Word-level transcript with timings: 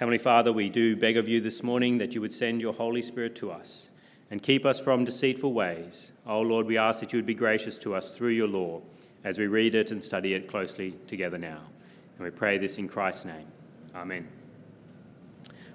Heavenly 0.00 0.16
Father, 0.16 0.50
we 0.50 0.70
do 0.70 0.96
beg 0.96 1.18
of 1.18 1.28
you 1.28 1.42
this 1.42 1.62
morning 1.62 1.98
that 1.98 2.14
you 2.14 2.22
would 2.22 2.32
send 2.32 2.62
your 2.62 2.72
Holy 2.72 3.02
Spirit 3.02 3.36
to 3.36 3.50
us 3.50 3.90
and 4.30 4.42
keep 4.42 4.64
us 4.64 4.80
from 4.80 5.04
deceitful 5.04 5.52
ways. 5.52 6.12
Oh 6.26 6.40
Lord, 6.40 6.64
we 6.64 6.78
ask 6.78 7.00
that 7.00 7.12
you 7.12 7.18
would 7.18 7.26
be 7.26 7.34
gracious 7.34 7.76
to 7.80 7.94
us 7.94 8.08
through 8.08 8.30
your 8.30 8.48
law 8.48 8.80
as 9.24 9.38
we 9.38 9.46
read 9.46 9.74
it 9.74 9.90
and 9.90 10.02
study 10.02 10.32
it 10.32 10.48
closely 10.48 10.94
together 11.06 11.36
now. 11.36 11.60
And 12.16 12.24
we 12.24 12.30
pray 12.30 12.56
this 12.56 12.78
in 12.78 12.88
Christ's 12.88 13.26
name. 13.26 13.46
Amen. 13.94 14.26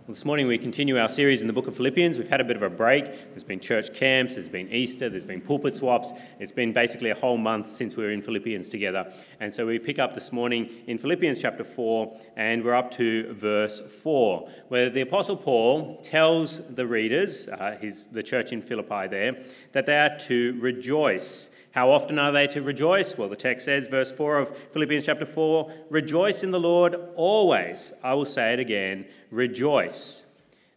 This 0.08 0.24
morning 0.24 0.46
we 0.46 0.60
continue 0.60 1.00
our 1.00 1.10
series 1.10 1.42
in 1.42 1.48
the 1.48 1.54
book 1.54 1.66
of 1.66 1.76
Philippians. 1.76 2.20
We've 2.20 2.28
had 2.28 2.40
a 2.40 2.44
bit 2.44 2.56
of 2.56 2.62
a 2.62 2.70
break. 2.70 3.06
There's 3.06 3.44
been 3.44 3.60
church 3.60 3.92
camps, 3.92 4.36
there's 4.36 4.48
been 4.48 4.72
Easter, 4.72 5.10
there's 5.10 5.26
been 5.26 5.42
pulpit 5.42 5.74
swaps. 5.74 6.12
It's 6.40 6.52
been 6.52 6.74
basically 6.74 7.10
a 7.10 7.16
whole 7.16 7.38
month 7.38 7.72
since 7.72 7.98
we 7.98 8.04
were 8.04 8.12
in 8.12 8.22
Philippians 8.22 8.70
together. 8.70 9.12
And 9.40 9.52
so 9.52 9.66
we 9.66 9.80
pick 9.80 9.98
up 9.98 10.14
this 10.14 10.32
morning 10.32 10.70
in 10.86 11.00
Philippians 11.00 11.40
chapter 11.40 11.64
4, 11.64 12.22
and 12.38 12.64
we're 12.64 12.76
up 12.76 12.92
to 12.92 13.34
verse 13.34 13.82
4, 13.82 14.48
where 14.68 14.92
the 14.92 15.02
Apostle 15.02 15.38
Paul 15.38 15.96
tells 16.04 16.62
the 16.70 16.86
readers, 16.86 17.48
uh, 17.48 17.76
his, 17.82 18.06
the 18.06 18.22
church 18.22 18.52
in 18.52 18.62
Philippi 18.62 19.08
there, 19.08 19.44
that 19.72 19.88
they 19.88 19.98
are 19.98 20.16
to 20.20 20.56
rejoice 20.62 21.50
how 21.76 21.92
often 21.92 22.18
are 22.18 22.32
they 22.32 22.48
to 22.48 22.62
rejoice? 22.62 23.18
Well, 23.18 23.28
the 23.28 23.36
text 23.36 23.66
says, 23.66 23.88
verse 23.88 24.10
4 24.10 24.38
of 24.38 24.58
Philippians 24.72 25.06
chapter 25.06 25.26
4 25.26 25.70
Rejoice 25.90 26.42
in 26.42 26.52
the 26.52 26.60
Lord 26.60 26.96
always. 27.18 27.92
I 28.02 28.14
will 28.14 28.26
say 28.26 28.54
it 28.54 28.60
again 28.62 29.06
rejoice. 29.30 30.24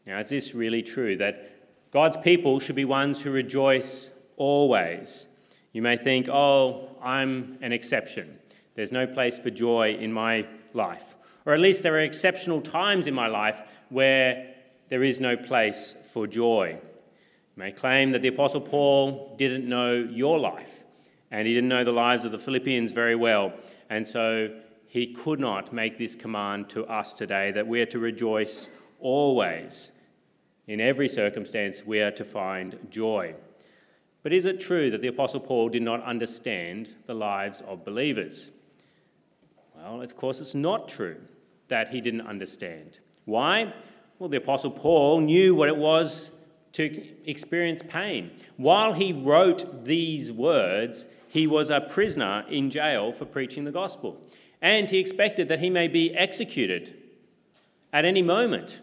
Now, 0.08 0.18
is 0.18 0.28
this 0.28 0.56
really 0.56 0.82
true 0.82 1.16
that 1.18 1.52
God's 1.92 2.16
people 2.16 2.58
should 2.58 2.74
be 2.74 2.84
ones 2.84 3.22
who 3.22 3.30
rejoice 3.30 4.10
always? 4.36 5.28
You 5.72 5.82
may 5.82 5.96
think, 5.96 6.28
oh, 6.28 6.88
I'm 7.00 7.58
an 7.62 7.70
exception. 7.72 8.36
There's 8.74 8.90
no 8.90 9.06
place 9.06 9.38
for 9.38 9.50
joy 9.50 9.94
in 9.94 10.12
my 10.12 10.48
life. 10.74 11.14
Or 11.46 11.54
at 11.54 11.60
least 11.60 11.84
there 11.84 11.94
are 11.94 12.00
exceptional 12.00 12.60
times 12.60 13.06
in 13.06 13.14
my 13.14 13.28
life 13.28 13.62
where 13.88 14.52
there 14.88 15.04
is 15.04 15.20
no 15.20 15.36
place 15.36 15.94
for 16.12 16.26
joy. 16.26 16.70
You 16.70 17.62
may 17.62 17.70
claim 17.70 18.10
that 18.10 18.22
the 18.22 18.28
Apostle 18.28 18.62
Paul 18.62 19.36
didn't 19.38 19.64
know 19.64 19.94
your 19.94 20.40
life 20.40 20.77
and 21.30 21.46
he 21.46 21.54
didn't 21.54 21.68
know 21.68 21.84
the 21.84 21.92
lives 21.92 22.24
of 22.24 22.32
the 22.32 22.38
Philippians 22.38 22.92
very 22.92 23.14
well. 23.14 23.52
And 23.90 24.06
so 24.06 24.50
he 24.86 25.12
could 25.12 25.40
not 25.40 25.72
make 25.72 25.98
this 25.98 26.14
command 26.14 26.68
to 26.70 26.86
us 26.86 27.14
today 27.14 27.50
that 27.52 27.66
we 27.66 27.80
are 27.80 27.86
to 27.86 27.98
rejoice 27.98 28.70
always. 29.00 29.92
In 30.66 30.80
every 30.80 31.08
circumstance, 31.08 31.84
we 31.84 32.00
are 32.00 32.10
to 32.12 32.24
find 32.24 32.78
joy. 32.90 33.34
But 34.22 34.32
is 34.32 34.44
it 34.44 34.60
true 34.60 34.90
that 34.90 35.00
the 35.00 35.08
Apostle 35.08 35.40
Paul 35.40 35.68
did 35.68 35.82
not 35.82 36.02
understand 36.02 36.96
the 37.06 37.14
lives 37.14 37.62
of 37.66 37.84
believers? 37.84 38.50
Well, 39.76 40.02
of 40.02 40.16
course, 40.16 40.40
it's 40.40 40.54
not 40.54 40.88
true 40.88 41.16
that 41.68 41.90
he 41.90 42.00
didn't 42.00 42.22
understand. 42.22 42.98
Why? 43.24 43.72
Well, 44.18 44.28
the 44.28 44.38
Apostle 44.38 44.70
Paul 44.70 45.20
knew 45.20 45.54
what 45.54 45.68
it 45.68 45.76
was 45.76 46.32
to 46.72 47.06
experience 47.24 47.82
pain. 47.86 48.30
While 48.56 48.94
he 48.94 49.12
wrote 49.12 49.84
these 49.84 50.32
words, 50.32 51.06
he 51.28 51.46
was 51.46 51.70
a 51.70 51.80
prisoner 51.80 52.44
in 52.48 52.70
jail 52.70 53.12
for 53.12 53.24
preaching 53.24 53.64
the 53.64 53.72
gospel. 53.72 54.20
And 54.60 54.90
he 54.90 54.98
expected 54.98 55.48
that 55.48 55.60
he 55.60 55.70
may 55.70 55.86
be 55.86 56.14
executed 56.14 56.96
at 57.92 58.04
any 58.04 58.22
moment 58.22 58.80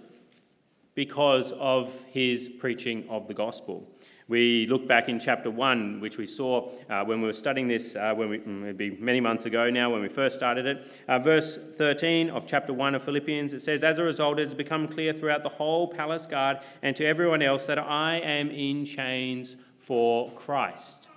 because 0.94 1.52
of 1.54 2.04
his 2.08 2.48
preaching 2.48 3.06
of 3.10 3.28
the 3.28 3.34
gospel. 3.34 3.92
We 4.28 4.66
look 4.68 4.88
back 4.88 5.08
in 5.08 5.20
chapter 5.20 5.52
1, 5.52 6.00
which 6.00 6.18
we 6.18 6.26
saw 6.26 6.72
uh, 6.90 7.04
when 7.04 7.22
we 7.22 7.28
were 7.28 7.34
studying 7.34 7.68
this, 7.68 7.96
uh, 7.96 8.14
when 8.16 8.30
we, 8.30 8.40
mm, 8.40 8.64
it'd 8.64 8.78
be 8.78 8.92
many 8.92 9.20
months 9.20 9.46
ago 9.46 9.70
now 9.70 9.92
when 9.92 10.02
we 10.02 10.08
first 10.08 10.36
started 10.36 10.66
it. 10.66 10.88
Uh, 11.08 11.20
verse 11.20 11.60
13 11.78 12.32
of 12.32 12.48
chapter 12.48 12.74
1 12.74 12.96
of 12.96 13.04
Philippians, 13.04 13.54
it 13.54 13.62
says, 13.62 13.84
As 13.84 14.00
a 14.00 14.04
result, 14.04 14.40
it 14.40 14.46
has 14.46 14.56
become 14.56 14.88
clear 14.88 15.14
throughout 15.14 15.44
the 15.44 15.50
whole 15.50 15.88
palace 15.88 16.26
guard 16.26 16.58
and 16.82 16.96
to 16.96 17.06
everyone 17.06 17.44
else 17.44 17.66
that 17.66 17.78
I 17.78 18.16
am 18.16 18.50
in 18.50 18.86
chains 18.86 19.58
for 19.78 20.32
Christ 20.32 21.08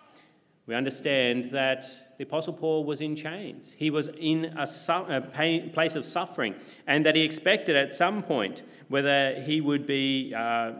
we 0.68 0.74
understand 0.74 1.46
that 1.46 1.86
the 2.18 2.24
Apostle 2.24 2.52
Paul 2.52 2.84
was 2.84 3.00
in 3.00 3.16
chains. 3.16 3.72
He 3.74 3.88
was 3.90 4.10
in 4.18 4.52
a, 4.56 4.66
su- 4.66 4.92
a 4.92 5.22
pain, 5.22 5.70
place 5.70 5.94
of 5.94 6.04
suffering, 6.04 6.54
and 6.86 7.06
that 7.06 7.16
he 7.16 7.22
expected 7.22 7.74
at 7.74 7.94
some 7.94 8.22
point 8.22 8.62
whether 8.88 9.40
he 9.40 9.60
would 9.60 9.86
be. 9.86 10.34
Uh, 10.36 10.72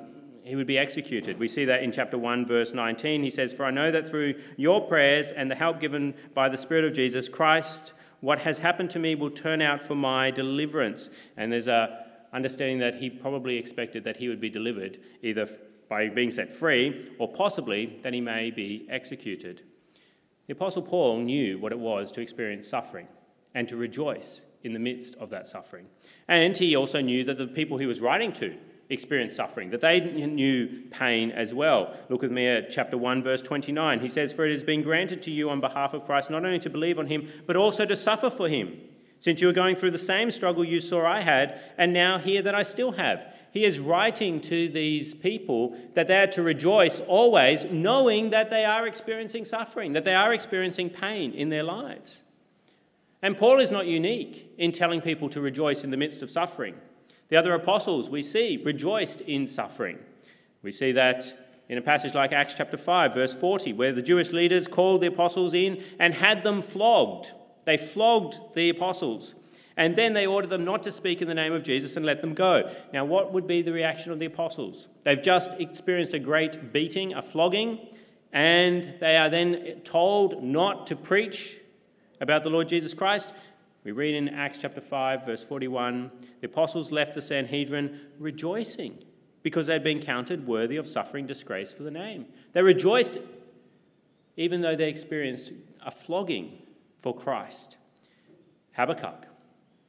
he 0.45 0.57
would 0.57 0.67
be 0.67 0.79
executed. 0.79 1.39
We 1.39 1.47
see 1.47 1.67
that 1.67 1.83
in 1.83 1.93
chapter 1.93 2.17
1, 2.17 2.47
verse 2.47 2.73
19. 2.73 3.23
He 3.23 3.29
says, 3.29 3.53
For 3.53 3.67
I 3.67 3.71
know 3.71 3.91
that 3.91 4.09
through 4.09 4.33
your 4.57 4.81
prayers 4.81 5.31
and 5.31 5.51
the 5.51 5.55
help 5.55 5.79
given 5.79 6.15
by 6.33 6.49
the 6.49 6.57
Spirit 6.57 6.87
of 6.87 6.95
Jesus 6.95 7.29
Christ, 7.29 7.93
what 8.21 8.39
has 8.39 8.57
happened 8.57 8.89
to 8.91 8.99
me 8.99 9.15
will 9.15 9.31
turn 9.31 9.61
out 9.61 9.83
for 9.83 9.95
my 9.95 10.31
deliverance. 10.31 11.11
And 11.37 11.53
there's 11.53 11.67
a 11.67 12.07
understanding 12.33 12.79
that 12.79 12.95
he 12.95 13.11
probably 13.11 13.59
expected 13.59 14.05
that 14.05 14.17
he 14.17 14.29
would 14.29 14.41
be 14.41 14.49
delivered 14.49 14.99
either 15.23 15.47
by 15.91 16.09
being 16.09 16.31
set 16.31 16.51
free 16.51 17.11
or 17.19 17.29
possibly 17.29 17.99
that 18.03 18.15
he 18.15 18.21
may 18.23 18.51
be 18.51 18.87
executed. 18.89 19.63
The 20.49 20.55
Apostle 20.55 20.81
Paul 20.81 21.19
knew 21.19 21.59
what 21.59 21.73
it 21.73 21.79
was 21.79 22.11
to 22.13 22.23
experience 22.23 22.67
suffering 22.67 23.07
and 23.55 23.69
to 23.69 23.77
rejoice 23.77 24.41
in 24.65 24.73
the 24.73 24.79
midst 24.79 25.15
of 25.17 25.29
that 25.29 25.47
suffering. 25.47 25.85
And 26.27 26.57
he 26.57 26.75
also 26.75 27.03
knew 27.03 27.23
that 27.25 27.37
the 27.37 27.47
people 27.47 27.77
he 27.77 27.85
was 27.85 28.01
writing 28.01 28.33
to 28.33 28.57
experienced 28.89 29.37
suffering, 29.37 29.69
that 29.69 29.83
they 29.83 30.01
knew 30.01 30.85
pain 30.91 31.31
as 31.31 31.53
well. 31.53 31.95
Look 32.09 32.23
with 32.23 32.33
me 32.33 32.47
at 32.47 32.71
chapter 32.71 32.97
1, 32.97 33.23
verse 33.23 33.43
29. 33.43 34.01
He 34.01 34.09
says, 34.09 34.33
For 34.33 34.47
it 34.47 34.53
has 34.53 34.63
been 34.63 34.83
granted 34.83 35.21
to 35.25 35.31
you 35.31 35.51
on 35.51 35.61
behalf 35.61 35.93
of 35.93 36.07
Christ 36.07 36.31
not 36.31 36.47
only 36.47 36.59
to 36.61 36.71
believe 36.71 36.99
on 36.99 37.09
him, 37.09 37.29
but 37.47 37.55
also 37.55 37.85
to 37.85 37.95
suffer 37.95 38.31
for 38.31 38.49
him 38.49 38.81
since 39.21 39.41
you 39.41 39.49
are 39.49 39.53
going 39.53 39.77
through 39.77 39.91
the 39.91 39.99
same 39.99 40.31
struggle 40.31 40.65
you 40.65 40.81
saw 40.81 41.07
I 41.07 41.21
had, 41.21 41.61
and 41.77 41.93
now 41.93 42.19
hear 42.19 42.43
that 42.43 42.55
I 42.55 42.63
still 42.63 42.93
have. 42.93 43.35
He 43.51 43.65
is 43.65 43.79
writing 43.79 44.41
to 44.43 44.69
these 44.69 45.15
people 45.15 45.77
that 45.95 46.07
they 46.07 46.23
are 46.23 46.27
to 46.29 46.43
rejoice 46.43 47.01
always, 47.01 47.65
knowing 47.65 48.31
that 48.31 48.51
they 48.51 48.65
are 48.65 48.87
experiencing 48.87 49.45
suffering, 49.45 49.95
that 49.95 50.05
they 50.05 50.15
are 50.15 50.33
experiencing 50.33 50.91
pain 50.91 51.33
in 51.33 51.49
their 51.49 51.63
lives. 51.63 52.19
And 53.23 53.37
Paul 53.37 53.59
is 53.59 53.71
not 53.71 53.87
unique 53.87 54.53
in 54.59 54.71
telling 54.71 55.01
people 55.01 55.29
to 55.31 55.41
rejoice 55.41 55.83
in 55.83 55.91
the 55.91 55.97
midst 55.97 56.23
of 56.23 56.31
suffering. 56.31 56.77
The 57.29 57.37
other 57.37 57.53
apostles 57.53 58.09
we 58.09 58.23
see 58.23 58.63
rejoiced 58.65 59.21
in 59.23 59.49
suffering. 59.49 59.99
We 60.63 60.73
see 60.73 60.93
that 60.93 61.37
in 61.69 61.79
a 61.79 61.83
passage 61.83 62.15
like 62.15 62.33
Acts 62.33 62.55
chapter 62.55 62.77
5, 62.77 63.15
verse 63.15 63.35
40, 63.35 63.73
where 63.75 63.93
the 63.93 64.03
Jewish 64.03 64.33
leaders 64.33 64.67
called 64.67 65.01
the 65.01 65.09
apostles 65.09 65.53
in 65.53 65.83
and 65.99 66.15
had 66.15 66.43
them 66.43 66.63
flogged 66.63 67.33
they 67.69 67.77
flogged 67.77 68.39
the 68.55 68.71
apostles 68.71 69.35
and 69.77 69.95
then 69.95 70.15
they 70.15 70.27
ordered 70.27 70.49
them 70.49 70.65
not 70.65 70.83
to 70.85 70.91
speak 70.91 71.21
in 71.21 71.29
the 71.29 71.35
name 71.35 71.53
of 71.53 71.63
Jesus 71.63 71.97
and 71.97 72.07
let 72.07 72.23
them 72.23 72.33
go. 72.33 72.73
Now, 72.95 73.05
what 73.05 73.35
would 73.35 73.47
be 73.47 73.61
the 73.61 73.75
reaction 73.75 74.11
of 74.11 74.19
the 74.19 74.25
apostles? 74.25 74.89
They've 75.05 75.21
just 75.21 75.53
experienced 75.59 76.15
a 76.15 76.19
great 76.19 76.73
beating, 76.73 77.13
a 77.13 77.21
flogging, 77.21 77.91
and 78.33 78.95
they 79.01 79.19
are 79.19 79.29
then 79.29 79.83
told 79.85 80.43
not 80.43 80.87
to 80.87 80.97
preach 80.97 81.59
about 82.23 82.43
the 82.43 82.49
Lord 82.49 82.71
Jesus 82.71 82.95
Christ. 82.95 83.35
We 83.85 83.93
read 83.93 84.15
in 84.15 84.31
Acts 84.31 84.63
chapter 84.63 84.81
5, 84.81 85.27
verse 85.27 85.45
41 85.45 86.11
the 86.41 86.47
apostles 86.47 86.91
left 86.91 87.15
the 87.15 87.21
Sanhedrin 87.21 88.01
rejoicing 88.19 88.97
because 89.43 89.67
they'd 89.67 89.85
been 89.85 90.01
counted 90.01 90.47
worthy 90.47 90.79
of 90.79 90.87
suffering 90.87 91.27
disgrace 91.27 91.71
for 91.71 91.83
the 91.83 91.91
name. 91.91 92.25
They 92.55 92.63
rejoiced 92.63 93.19
even 94.39 94.63
though 94.63 94.75
they 94.75 94.89
experienced 94.89 95.53
a 95.85 95.91
flogging 95.91 96.63
for 97.01 97.15
Christ. 97.15 97.77
Habakkuk, 98.73 99.27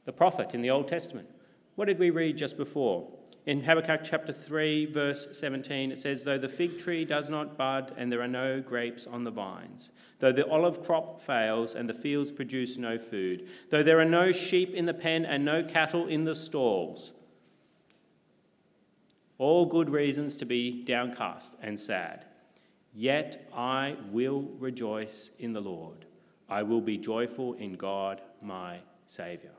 the 0.06 0.14
prophet 0.14 0.54
in 0.54 0.62
the 0.62 0.70
Old 0.70 0.88
Testament. 0.88 1.30
What 1.76 1.86
did 1.86 2.00
we 2.00 2.10
read 2.10 2.38
just 2.38 2.58
before? 2.58 3.08
In 3.46 3.64
Habakkuk 3.64 4.02
chapter 4.04 4.34
3, 4.34 4.86
verse 4.88 5.28
17, 5.32 5.92
it 5.92 6.00
says, 6.00 6.24
Though 6.24 6.38
the 6.38 6.50
fig 6.50 6.78
tree 6.78 7.06
does 7.06 7.30
not 7.30 7.58
bud 7.58 7.94
and 7.98 8.12
there 8.12 8.22
are 8.22 8.28
no 8.28 8.62
grapes 8.62 9.08
on 9.08 9.24
the 9.24 9.32
vines, 9.32 9.92
though 10.20 10.32
the 10.32 10.48
olive 10.48 10.84
crop 10.84 11.22
fails 11.22 11.74
and 11.74 11.90
the 11.90 11.94
fields 11.94 12.32
produce 12.32 12.78
no 12.78 13.00
food, 13.00 13.48
though 13.70 13.82
there 13.82 14.00
are 14.00 14.06
no 14.06 14.32
sheep 14.32 14.74
in 14.76 14.86
the 14.86 14.94
pen 14.94 15.26
and 15.26 15.46
no 15.46 15.64
cattle 15.64 16.06
in 16.06 16.26
the 16.26 16.36
stalls, 16.36 17.14
all 19.40 19.66
good 19.66 19.90
reasons 19.90 20.36
to 20.36 20.46
be 20.46 20.84
downcast 20.84 21.56
and 21.62 21.80
sad. 21.80 22.26
Yet 22.94 23.50
I 23.56 23.96
will 24.12 24.42
rejoice 24.60 25.32
in 25.40 25.54
the 25.54 25.62
Lord. 25.62 26.06
I 26.50 26.64
will 26.64 26.82
be 26.82 26.98
joyful 26.98 27.54
in 27.54 27.74
God, 27.74 28.22
my 28.42 28.80
Saviour. 29.08 29.54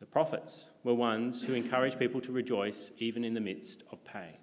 The 0.00 0.06
prophets 0.06 0.66
were 0.84 0.94
ones 0.94 1.42
who 1.42 1.54
encouraged 1.54 1.98
people 1.98 2.20
to 2.20 2.32
rejoice 2.32 2.92
even 2.98 3.24
in 3.24 3.34
the 3.34 3.40
midst 3.40 3.82
of 3.90 4.04
pain. 4.04 4.36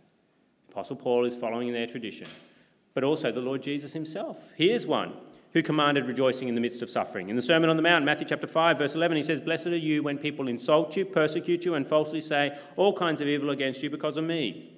Apostle 0.69 0.97
Paul 0.97 1.23
is 1.23 1.35
following 1.35 1.69
in 1.69 1.73
their 1.73 1.87
tradition, 1.87 2.27
but 2.93 3.05
also 3.05 3.31
the 3.31 3.39
Lord 3.39 3.63
Jesus 3.63 3.93
himself. 3.93 4.51
He 4.57 4.71
is 4.71 4.85
one 4.85 5.13
who 5.53 5.63
commanded 5.63 6.05
rejoicing 6.05 6.49
in 6.49 6.55
the 6.55 6.59
midst 6.59 6.81
of 6.81 6.89
suffering. 6.89 7.29
In 7.29 7.37
the 7.37 7.41
Sermon 7.41 7.69
on 7.69 7.77
the 7.77 7.81
Mount, 7.81 8.03
Matthew 8.03 8.27
chapter 8.27 8.45
5, 8.45 8.77
verse 8.77 8.93
11, 8.93 9.15
he 9.15 9.23
says, 9.23 9.39
Blessed 9.39 9.67
are 9.67 9.77
you 9.77 10.03
when 10.03 10.17
people 10.17 10.49
insult 10.49 10.97
you, 10.97 11.05
persecute 11.05 11.63
you, 11.63 11.75
and 11.75 11.87
falsely 11.87 12.19
say 12.19 12.57
all 12.75 12.91
kinds 12.91 13.21
of 13.21 13.29
evil 13.29 13.51
against 13.51 13.81
you 13.81 13.89
because 13.89 14.17
of 14.17 14.25
me. 14.25 14.74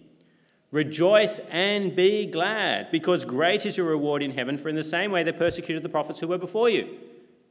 Rejoice 0.71 1.39
and 1.49 1.95
be 1.95 2.25
glad, 2.25 2.91
because 2.91 3.23
great 3.23 3.65
is 3.65 3.77
your 3.77 3.87
reward 3.87 4.21
in 4.21 4.31
heaven, 4.31 4.57
for 4.57 4.69
in 4.69 4.75
the 4.75 4.83
same 4.83 5.11
way 5.11 5.23
they 5.23 5.31
persecuted 5.31 5.83
the 5.83 5.89
prophets 5.89 6.19
who 6.19 6.27
were 6.27 6.37
before 6.37 6.69
you. 6.69 6.97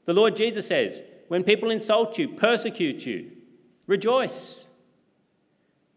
The 0.04 0.14
Lord 0.14 0.36
Jesus 0.36 0.66
says, 0.66 1.02
When 1.28 1.42
people 1.42 1.70
insult 1.70 2.18
you, 2.18 2.28
persecute 2.28 3.06
you, 3.06 3.30
Rejoice. 3.86 4.66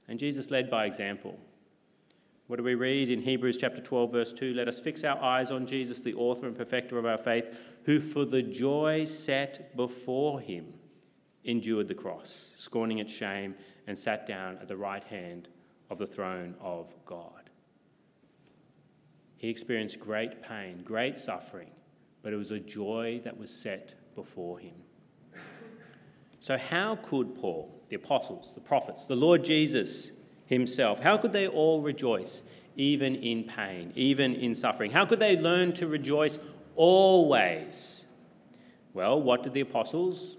And 0.07 0.19
Jesus 0.19 0.51
led 0.51 0.69
by 0.69 0.85
example. 0.85 1.37
What 2.47 2.57
do 2.57 2.63
we 2.63 2.75
read 2.75 3.09
in 3.09 3.21
Hebrews 3.21 3.57
chapter 3.57 3.81
12, 3.81 4.11
verse 4.11 4.33
2? 4.33 4.53
Let 4.53 4.67
us 4.67 4.79
fix 4.79 5.03
our 5.03 5.21
eyes 5.21 5.51
on 5.51 5.67
Jesus, 5.67 5.99
the 5.99 6.15
author 6.15 6.47
and 6.47 6.57
perfecter 6.57 6.97
of 6.97 7.05
our 7.05 7.17
faith, 7.17 7.45
who 7.83 7.99
for 7.99 8.25
the 8.25 8.41
joy 8.41 9.05
set 9.05 9.75
before 9.75 10.39
him 10.39 10.73
endured 11.43 11.87
the 11.87 11.93
cross, 11.93 12.49
scorning 12.55 12.99
its 12.99 13.11
shame, 13.11 13.55
and 13.87 13.97
sat 13.97 14.25
down 14.25 14.57
at 14.61 14.67
the 14.67 14.77
right 14.77 15.03
hand 15.03 15.47
of 15.89 15.97
the 15.97 16.07
throne 16.07 16.55
of 16.61 16.93
God. 17.05 17.49
He 19.37 19.49
experienced 19.49 19.99
great 19.99 20.41
pain, 20.43 20.81
great 20.83 21.17
suffering, 21.17 21.71
but 22.21 22.33
it 22.33 22.35
was 22.35 22.51
a 22.51 22.59
joy 22.59 23.21
that 23.23 23.37
was 23.37 23.51
set 23.51 23.95
before 24.15 24.59
him. 24.59 24.75
So, 26.41 26.57
how 26.57 26.95
could 26.95 27.35
Paul, 27.35 27.81
the 27.89 27.95
apostles, 27.95 28.51
the 28.53 28.61
prophets, 28.61 29.05
the 29.05 29.15
Lord 29.15 29.43
Jesus, 29.43 30.11
himself. 30.49 30.99
How 30.99 31.15
could 31.15 31.31
they 31.31 31.47
all 31.47 31.81
rejoice, 31.81 32.41
even 32.75 33.15
in 33.15 33.43
pain, 33.43 33.93
even 33.95 34.33
in 34.35 34.55
suffering? 34.55 34.91
How 34.91 35.05
could 35.05 35.19
they 35.19 35.37
learn 35.37 35.73
to 35.73 35.87
rejoice 35.87 36.39
always? 36.75 38.05
Well, 38.93 39.21
what 39.21 39.43
did 39.43 39.53
the 39.53 39.61
apostles 39.61 40.37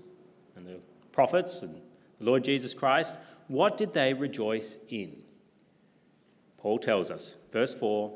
and 0.56 0.66
the 0.66 0.80
prophets 1.12 1.62
and 1.62 1.80
the 2.18 2.24
Lord 2.24 2.44
Jesus 2.44 2.74
Christ, 2.74 3.14
what 3.46 3.78
did 3.78 3.94
they 3.94 4.12
rejoice 4.12 4.76
in? 4.88 5.22
Paul 6.60 6.78
tells 6.78 7.10
us, 7.10 7.36
verse 7.52 7.74
4 7.74 8.12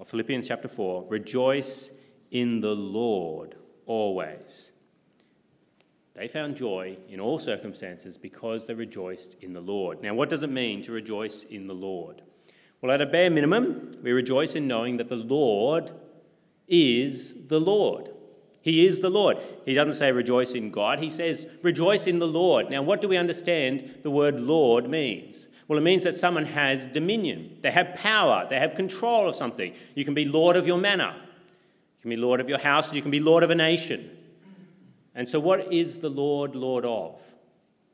of 0.00 0.08
Philippians 0.08 0.48
chapter 0.48 0.68
4 0.68 1.06
rejoice 1.08 1.90
in 2.30 2.60
the 2.60 2.74
Lord 2.74 3.56
always. 3.86 4.72
They 6.14 6.28
found 6.28 6.56
joy 6.56 6.96
in 7.08 7.20
all 7.20 7.38
circumstances 7.38 8.18
because 8.18 8.66
they 8.66 8.74
rejoiced 8.74 9.36
in 9.40 9.52
the 9.52 9.60
Lord. 9.60 10.02
Now, 10.02 10.14
what 10.14 10.28
does 10.28 10.42
it 10.42 10.50
mean 10.50 10.82
to 10.82 10.92
rejoice 10.92 11.44
in 11.48 11.68
the 11.68 11.74
Lord? 11.74 12.22
Well, 12.80 12.90
at 12.90 13.00
a 13.00 13.06
bare 13.06 13.30
minimum, 13.30 13.98
we 14.02 14.12
rejoice 14.12 14.54
in 14.54 14.66
knowing 14.66 14.96
that 14.96 15.08
the 15.08 15.16
Lord 15.16 15.92
is 16.66 17.34
the 17.48 17.60
Lord. 17.60 18.10
He 18.60 18.86
is 18.86 19.00
the 19.00 19.10
Lord. 19.10 19.38
He 19.64 19.74
doesn't 19.74 19.94
say 19.94 20.10
rejoice 20.10 20.52
in 20.52 20.70
God, 20.70 20.98
he 20.98 21.10
says 21.10 21.46
rejoice 21.62 22.06
in 22.06 22.18
the 22.18 22.26
Lord. 22.26 22.70
Now, 22.70 22.82
what 22.82 23.00
do 23.00 23.08
we 23.08 23.16
understand 23.16 24.00
the 24.02 24.10
word 24.10 24.40
Lord 24.40 24.88
means? 24.90 25.46
Well, 25.68 25.78
it 25.78 25.82
means 25.82 26.02
that 26.04 26.14
someone 26.14 26.46
has 26.46 26.86
dominion, 26.86 27.58
they 27.60 27.70
have 27.70 27.94
power, 27.94 28.46
they 28.48 28.58
have 28.58 28.74
control 28.74 29.28
of 29.28 29.34
something. 29.34 29.74
You 29.94 30.04
can 30.04 30.14
be 30.14 30.24
Lord 30.24 30.56
of 30.56 30.66
your 30.66 30.78
manor, 30.78 31.14
you 31.14 32.00
can 32.00 32.10
be 32.10 32.16
Lord 32.16 32.40
of 32.40 32.48
your 32.48 32.58
house, 32.58 32.92
you 32.92 33.02
can 33.02 33.10
be 33.10 33.20
Lord 33.20 33.42
of 33.42 33.50
a 33.50 33.54
nation. 33.54 34.10
And 35.14 35.28
so, 35.28 35.38
what 35.38 35.72
is 35.72 35.98
the 35.98 36.08
Lord 36.08 36.54
Lord 36.54 36.86
of? 36.86 37.20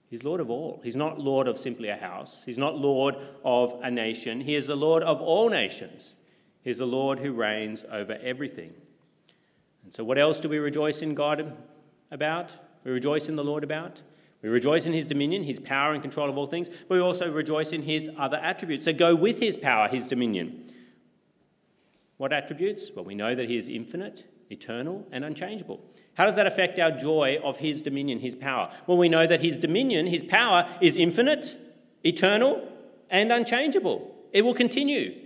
He's 0.09 0.23
Lord 0.23 0.41
of 0.41 0.51
all. 0.51 0.81
He's 0.85 0.95
not 0.95 1.19
Lord 1.19 1.49
of 1.49 1.59
simply 1.59 1.89
a 1.89 1.97
house. 1.97 2.43
He's 2.47 2.59
not 2.59 2.77
Lord 2.77 3.17
of 3.45 3.81
a 3.83 3.91
nation. 3.91 4.43
He 4.43 4.55
is 4.55 4.69
the 4.69 4.77
Lord 4.77 5.03
of 5.03 5.21
all 5.21 5.49
nations. 5.49 6.15
He's 6.63 6.79
the 6.79 6.87
Lord 6.87 7.19
who 7.19 7.33
reigns 7.33 7.85
over 7.91 8.13
everything. 8.23 8.73
And 9.83 9.93
so, 9.93 10.05
what 10.05 10.19
else 10.19 10.39
do 10.39 10.49
we 10.49 10.59
rejoice 10.59 11.03
in 11.03 11.15
God 11.15 11.57
about? 12.13 12.57
We 12.85 12.93
rejoice 12.93 13.29
in 13.29 13.35
the 13.35 13.43
Lord 13.43 13.65
about? 13.65 14.03
We 14.45 14.51
rejoice 14.51 14.85
in 14.85 14.93
his 14.93 15.07
dominion, 15.07 15.43
his 15.43 15.59
power 15.59 15.95
and 15.95 16.03
control 16.03 16.29
of 16.29 16.37
all 16.37 16.47
things, 16.47 16.69
but 16.69 16.97
we 16.97 17.01
also 17.01 17.33
rejoice 17.33 17.73
in 17.73 17.81
his 17.81 18.11
other 18.19 18.37
attributes 18.37 18.85
So 18.85 18.93
go 18.93 19.15
with 19.15 19.41
his 19.41 19.57
power, 19.57 19.89
his 19.89 20.07
dominion. 20.07 20.71
What 22.19 22.31
attributes? 22.31 22.91
Well, 22.95 23.07
we 23.07 23.15
know 23.15 23.35
that 23.35 23.49
he 23.49 23.57
is 23.57 23.69
infinite, 23.69 24.27
eternal, 24.51 25.09
and 25.11 25.25
unchangeable. 25.25 25.81
How 26.13 26.27
does 26.27 26.37
that 26.37 26.47
affect 26.47 26.79
our 26.79 26.91
joy 26.91 27.41
of 27.43 27.57
his 27.57 27.81
dominion, 27.81 28.19
his 28.19 28.35
power? 28.35 28.71
Well, 28.87 28.99
we 28.99 29.09
know 29.09 29.27
that 29.27 29.41
his 29.41 29.57
dominion, 29.57 30.09
his 30.09 30.23
power, 30.23 30.69
is 30.79 30.95
infinite, 30.95 31.57
eternal, 32.05 32.69
and 33.09 33.33
unchangeable. 33.33 34.15
It 34.31 34.43
will 34.43 34.53
continue. 34.53 35.23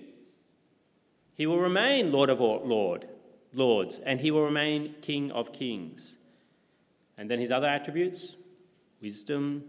He 1.35 1.45
will 1.45 1.59
remain 1.59 2.13
Lord 2.13 2.31
of 2.31 2.41
all 2.41 2.63
Lord, 2.65 3.09
lords, 3.53 3.99
and 3.99 4.21
he 4.21 4.31
will 4.31 4.45
remain 4.45 4.95
King 5.03 5.33
of 5.33 5.53
kings. 5.53 6.15
And 7.17 7.29
then 7.29 7.41
his 7.41 7.51
other 7.51 7.67
attributes 7.67 8.37
wisdom, 9.01 9.65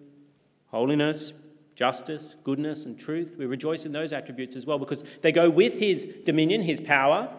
holiness, 0.68 1.34
justice, 1.76 2.36
goodness, 2.44 2.86
and 2.86 3.00
truth. 3.00 3.36
We 3.38 3.46
rejoice 3.46 3.86
in 3.86 3.92
those 3.92 4.12
attributes 4.12 4.56
as 4.56 4.66
well 4.66 4.80
because 4.80 5.04
they 5.22 5.32
go 5.32 5.50
with 5.50 5.80
his 5.80 6.06
dominion, 6.26 6.62
his 6.62 6.80
power, 6.80 7.34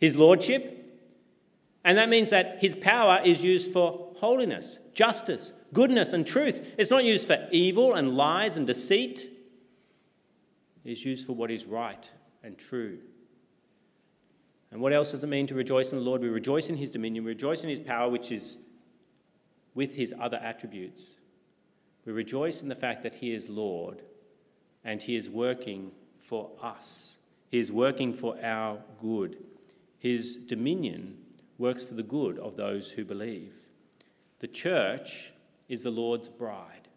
his 0.00 0.16
lordship, 0.16 0.76
and 1.86 1.96
that 1.98 2.08
means 2.08 2.30
that 2.30 2.58
his 2.60 2.74
power 2.74 3.20
is 3.24 3.44
used 3.44 3.72
for 3.72 4.10
holiness, 4.16 4.80
justice, 4.92 5.52
goodness, 5.72 6.12
and 6.12 6.26
truth. 6.26 6.74
It's 6.76 6.90
not 6.90 7.04
used 7.04 7.28
for 7.28 7.46
evil 7.52 7.94
and 7.94 8.16
lies 8.16 8.56
and 8.56 8.66
deceit. 8.66 9.30
It 10.84 10.90
is 10.90 11.04
used 11.04 11.28
for 11.28 11.34
what 11.34 11.52
is 11.52 11.64
right 11.64 12.10
and 12.42 12.58
true. 12.58 12.98
And 14.72 14.80
what 14.80 14.92
else 14.92 15.12
does 15.12 15.22
it 15.22 15.28
mean 15.28 15.46
to 15.46 15.54
rejoice 15.54 15.92
in 15.92 15.98
the 15.98 16.04
Lord? 16.04 16.22
We 16.22 16.28
rejoice 16.28 16.68
in 16.68 16.76
his 16.76 16.90
dominion, 16.90 17.24
we 17.24 17.30
rejoice 17.30 17.62
in 17.62 17.70
his 17.70 17.78
power, 17.78 18.10
which 18.10 18.32
is 18.32 18.56
with 19.76 19.94
his 19.94 20.12
other 20.20 20.38
attributes. 20.38 21.12
We 22.06 22.12
rejoice 22.12 22.62
in 22.62 22.68
the 22.68 22.76
fact 22.76 23.02
that 23.02 23.16
he 23.16 23.34
is 23.34 23.48
Lord 23.48 24.02
and 24.84 25.02
he 25.02 25.16
is 25.16 25.28
working 25.28 25.90
for 26.20 26.52
us. 26.62 27.16
He 27.50 27.58
is 27.58 27.72
working 27.72 28.12
for 28.12 28.38
our 28.42 28.78
good. 29.00 29.36
His 29.98 30.36
dominion 30.36 31.18
works 31.58 31.84
for 31.84 31.94
the 31.94 32.04
good 32.04 32.38
of 32.38 32.56
those 32.56 32.90
who 32.90 33.04
believe. 33.04 33.54
The 34.38 34.46
church 34.46 35.32
is 35.68 35.82
the 35.82 35.90
Lord's 35.90 36.28
bride, 36.28 36.88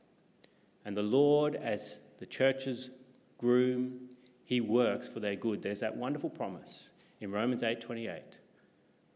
and 0.85 0.95
the 0.95 1.01
Lord, 1.01 1.55
as 1.55 1.99
the 2.19 2.25
church's 2.25 2.91
groom, 3.37 4.09
he 4.43 4.61
works 4.61 5.09
for 5.09 5.19
their 5.19 5.35
good. 5.35 5.63
There's 5.63 5.79
that 5.79 5.97
wonderful 5.97 6.29
promise 6.29 6.89
in 7.19 7.31
Romans 7.31 7.63
8:28. 7.63 8.39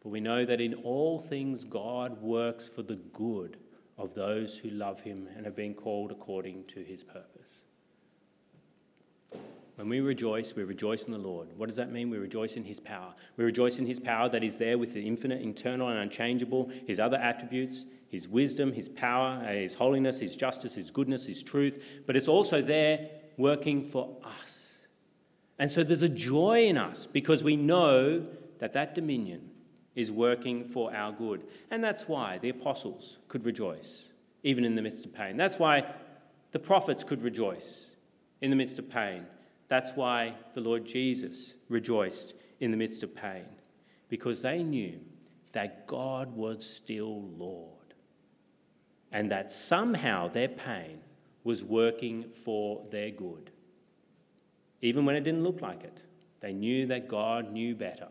But 0.02 0.10
we 0.10 0.20
know 0.20 0.46
that 0.46 0.62
in 0.62 0.74
all 0.74 1.20
things 1.20 1.66
God 1.66 2.22
works 2.22 2.68
for 2.70 2.82
the 2.82 2.96
good 2.96 3.58
of 3.98 4.14
those 4.16 4.58
who 4.58 4.70
love 4.70 5.02
him 5.02 5.28
and 5.36 5.46
have 5.46 5.56
been 5.56 5.74
called 5.74 6.12
according 6.12 6.66
to 6.66 6.84
his 6.84 7.04
purpose. 7.04 7.64
When 9.76 9.90
we 9.90 10.02
rejoice, 10.02 10.56
we 10.56 10.64
rejoice 10.64 11.04
in 11.06 11.12
the 11.12 11.18
Lord. 11.18 11.48
What 11.58 11.66
does 11.66 11.78
that 11.78 11.92
mean? 11.92 12.12
We 12.12 12.18
rejoice 12.18 12.58
in 12.58 12.64
His 12.64 12.80
power. 12.80 13.14
We 13.38 13.44
rejoice 13.44 13.80
in 13.80 13.88
His 13.88 14.00
power 14.00 14.30
that 14.30 14.44
is 14.44 14.58
there 14.58 14.78
with 14.78 14.94
the 14.94 15.06
infinite, 15.06 15.42
eternal, 15.42 15.90
and 15.90 15.98
unchangeable, 15.98 16.70
His 16.86 17.00
other 17.00 17.18
attributes, 17.18 17.86
His 18.08 18.28
wisdom, 18.28 18.72
His 18.72 18.88
power, 18.88 19.44
uh, 19.44 19.52
His 19.52 19.74
holiness, 19.74 20.20
His 20.20 20.36
justice, 20.36 20.76
His 20.76 20.92
goodness, 20.92 21.26
His 21.26 21.42
truth, 21.42 21.84
but 22.06 22.16
it's 22.16 22.28
also 22.28 22.62
there 22.62 23.10
working 23.38 23.84
for 23.84 24.16
us. 24.24 24.78
And 25.58 25.72
so 25.72 25.84
there's 25.84 26.04
a 26.04 26.10
joy 26.10 26.66
in 26.66 26.78
us 26.78 27.08
because 27.08 27.44
we 27.44 27.56
know 27.56 28.28
that 28.60 28.74
that 28.74 28.94
dominion 28.94 29.50
is 29.96 30.12
working 30.12 30.66
for 30.66 30.94
our 30.94 31.12
good. 31.12 31.44
And 31.70 31.84
that's 31.84 32.08
why 32.08 32.38
the 32.40 32.50
apostles 32.50 33.18
could 33.28 33.46
rejoice, 33.46 34.10
even 34.44 34.66
in 34.66 34.76
the 34.76 34.82
midst 34.82 35.06
of 35.06 35.14
pain. 35.14 35.38
That's 35.38 35.60
why 35.60 35.86
the 36.52 36.60
prophets 36.60 37.04
could 37.04 37.22
rejoice 37.22 37.88
in 38.42 38.50
the 38.50 38.56
midst 38.56 38.80
of 38.80 38.90
pain. 38.90 39.26
That's 39.68 39.92
why 39.92 40.36
the 40.54 40.62
Lord 40.62 40.86
Jesus 40.86 41.54
rejoiced 41.70 42.34
in 42.60 42.72
the 42.72 42.78
midst 42.78 43.04
of 43.04 43.16
pain, 43.16 43.46
because 44.10 44.42
they 44.42 44.64
knew 44.64 45.00
that 45.52 45.88
God 45.88 46.36
was 46.36 46.68
still 46.68 47.22
Lord 47.38 47.70
and 49.12 49.32
that 49.32 49.52
somehow 49.52 50.28
their 50.28 50.48
pain 50.48 51.00
was 51.44 51.64
working 51.64 52.24
for 52.44 52.86
their 52.90 53.12
good. 53.12 53.52
Even 54.82 55.06
when 55.06 55.16
it 55.16 55.24
didn't 55.24 55.44
look 55.44 55.62
like 55.62 55.84
it, 55.84 56.02
they 56.40 56.52
knew 56.52 56.88
that 56.88 57.08
God 57.08 57.52
knew 57.52 57.76
better 57.76 58.10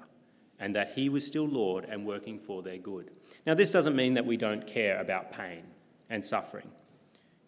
and 0.62 0.76
that 0.76 0.92
He 0.94 1.08
was 1.08 1.26
still 1.26 1.46
Lord 1.46 1.84
and 1.84 2.06
working 2.06 2.38
for 2.38 2.62
their 2.62 2.78
good. 2.78 3.10
Now, 3.44 3.54
this 3.54 3.72
doesn't 3.72 3.96
mean 3.96 4.14
that 4.14 4.24
we 4.24 4.36
don't 4.36 4.64
care 4.64 5.00
about 5.00 5.32
pain 5.32 5.64
and 6.08 6.24
suffering 6.24 6.70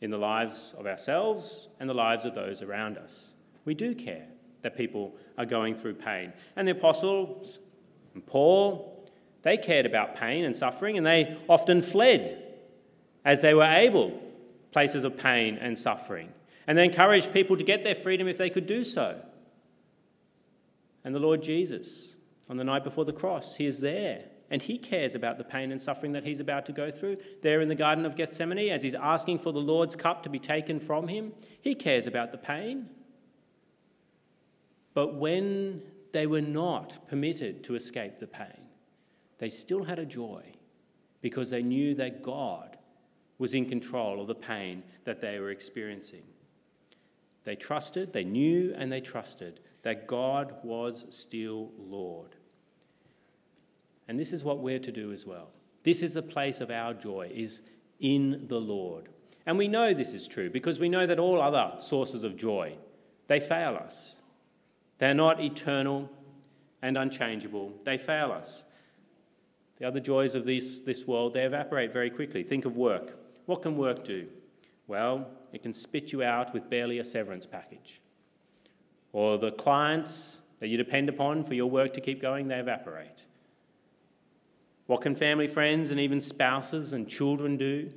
in 0.00 0.11
the 0.11 0.18
lives 0.18 0.75
of 0.76 0.87
ourselves 0.88 1.68
and 1.78 1.88
the 1.88 1.94
lives 1.94 2.25
of 2.25 2.35
those 2.35 2.61
around 2.61 2.99
us. 2.99 3.33
We 3.64 3.73
do 3.75 3.94
care 3.94 4.26
that 4.62 4.76
people 4.76 5.14
are 5.38 5.47
going 5.47 5.76
through 5.76 5.94
pain. 5.94 6.33
And 6.56 6.66
the 6.66 6.73
apostles 6.73 7.61
and 8.14 8.26
Paul, 8.26 9.09
they 9.42 9.59
cared 9.59 9.87
about 9.87 10.16
pain 10.16 10.44
and 10.44 10.54
suffering, 10.54 10.99
and 10.99 11.06
they 11.06 11.38
often 11.49 11.83
fled 11.83 12.42
as 13.25 13.42
they 13.42 13.54
were 13.54 13.62
able, 13.62 14.21
places 14.73 15.04
of 15.04 15.16
pain 15.16 15.56
and 15.61 15.78
suffering. 15.78 16.30
And 16.66 16.76
they 16.76 16.85
encouraged 16.85 17.33
people 17.33 17.56
to 17.56 17.64
get 17.64 17.85
their 17.85 17.94
freedom 17.94 18.26
if 18.26 18.38
they 18.38 18.50
could 18.50 18.66
do 18.66 18.83
so. 18.83 19.21
And 21.04 21.14
the 21.14 21.21
Lord 21.21 21.42
Jesus, 21.42 22.13
on 22.48 22.56
the 22.56 22.64
night 22.64 22.84
before 22.84 23.04
the 23.04 23.12
cross, 23.12 23.56
he 23.56 23.66
is 23.66 23.80
there 23.80 24.24
and 24.50 24.62
he 24.62 24.78
cares 24.78 25.14
about 25.14 25.38
the 25.38 25.44
pain 25.44 25.72
and 25.72 25.80
suffering 25.80 26.12
that 26.12 26.24
he's 26.24 26.40
about 26.40 26.66
to 26.66 26.72
go 26.72 26.90
through. 26.90 27.16
There 27.42 27.60
in 27.60 27.68
the 27.68 27.74
Garden 27.74 28.04
of 28.04 28.14
Gethsemane, 28.14 28.70
as 28.70 28.82
he's 28.82 28.94
asking 28.94 29.38
for 29.38 29.52
the 29.52 29.60
Lord's 29.60 29.96
cup 29.96 30.22
to 30.24 30.28
be 30.28 30.38
taken 30.38 30.78
from 30.78 31.08
him, 31.08 31.32
he 31.60 31.74
cares 31.74 32.06
about 32.06 32.30
the 32.30 32.38
pain. 32.38 32.88
But 34.92 35.14
when 35.14 35.82
they 36.12 36.26
were 36.26 36.42
not 36.42 37.08
permitted 37.08 37.64
to 37.64 37.74
escape 37.74 38.18
the 38.18 38.26
pain, 38.26 38.68
they 39.38 39.50
still 39.50 39.84
had 39.84 39.98
a 39.98 40.06
joy 40.06 40.44
because 41.20 41.50
they 41.50 41.62
knew 41.62 41.94
that 41.96 42.22
God 42.22 42.76
was 43.38 43.54
in 43.54 43.66
control 43.66 44.20
of 44.20 44.28
the 44.28 44.34
pain 44.34 44.84
that 45.04 45.20
they 45.20 45.40
were 45.40 45.50
experiencing. 45.50 46.22
They 47.44 47.56
trusted, 47.56 48.12
they 48.12 48.24
knew, 48.24 48.74
and 48.76 48.92
they 48.92 49.00
trusted 49.00 49.60
that 49.85 50.07
God 50.07 50.57
was 50.62 51.05
still 51.11 51.71
Lord. 51.79 52.35
And 54.09 54.19
this 54.19 54.33
is 54.33 54.43
what 54.43 54.59
we're 54.59 54.81
to 54.81 54.93
do 54.93 55.12
as 55.12 55.25
well. 55.25 55.50
This 55.83 56.03
is 56.03 56.14
the 56.14 56.23
place 56.23 56.61
of 56.61 56.71
our 56.71 56.95
joy, 56.95 57.31
is 57.33 57.61
in 58.00 58.47
the 58.49 58.61
Lord. 58.61 59.09
And 59.47 59.59
we 59.59 59.69
know 59.69 59.93
this 59.93 60.14
is 60.14 60.26
true 60.26 60.50
because 60.50 60.79
we 60.79 60.88
know 60.88 61.07
that 61.07 61.19
all 61.19 61.41
other 61.41 61.75
sources 61.81 62.25
of 62.25 62.37
joy, 62.37 62.76
they 63.26 63.41
fail 63.41 63.76
us. 63.76 64.17
They're 64.99 65.14
not 65.14 65.41
eternal 65.41 66.11
and 66.81 66.97
unchangeable. 66.97 67.73
They 67.85 67.99
fail 67.99 68.33
us. 68.33 68.64
The 69.79 69.87
other 69.87 70.00
joys 70.00 70.35
of 70.35 70.47
this, 70.47 70.79
this 70.79 71.07
world, 71.07 71.35
they 71.35 71.45
evaporate 71.45 71.93
very 71.93 72.09
quickly. 72.09 72.43
Think 72.43 72.64
of 72.64 72.76
work. 72.76 73.19
What 73.45 73.61
can 73.61 73.76
work 73.76 74.05
do? 74.05 74.29
Well, 74.87 75.26
it 75.53 75.62
can 75.62 75.75
spit 75.75 76.12
you 76.12 76.23
out 76.23 76.55
with 76.55 76.71
barely 76.71 76.99
a 76.99 77.05
severance 77.05 77.45
package. 77.45 78.00
Or 79.14 79.38
the 79.38 79.52
clients 79.52 80.40
that 80.59 80.66
you 80.66 80.76
depend 80.76 81.09
upon 81.09 81.44
for 81.44 81.54
your 81.54 81.71
work 81.71 81.94
to 81.94 82.00
keep 82.00 82.21
going, 82.21 82.49
they 82.49 82.59
evaporate. 82.59 83.26
What 84.87 85.02
can 85.02 85.14
family, 85.14 85.47
friends, 85.47 85.92
and 85.92 86.00
even 86.00 86.21
spouses 86.21 86.92
and 86.92 87.09
children 87.09 87.56
do? 87.56 87.92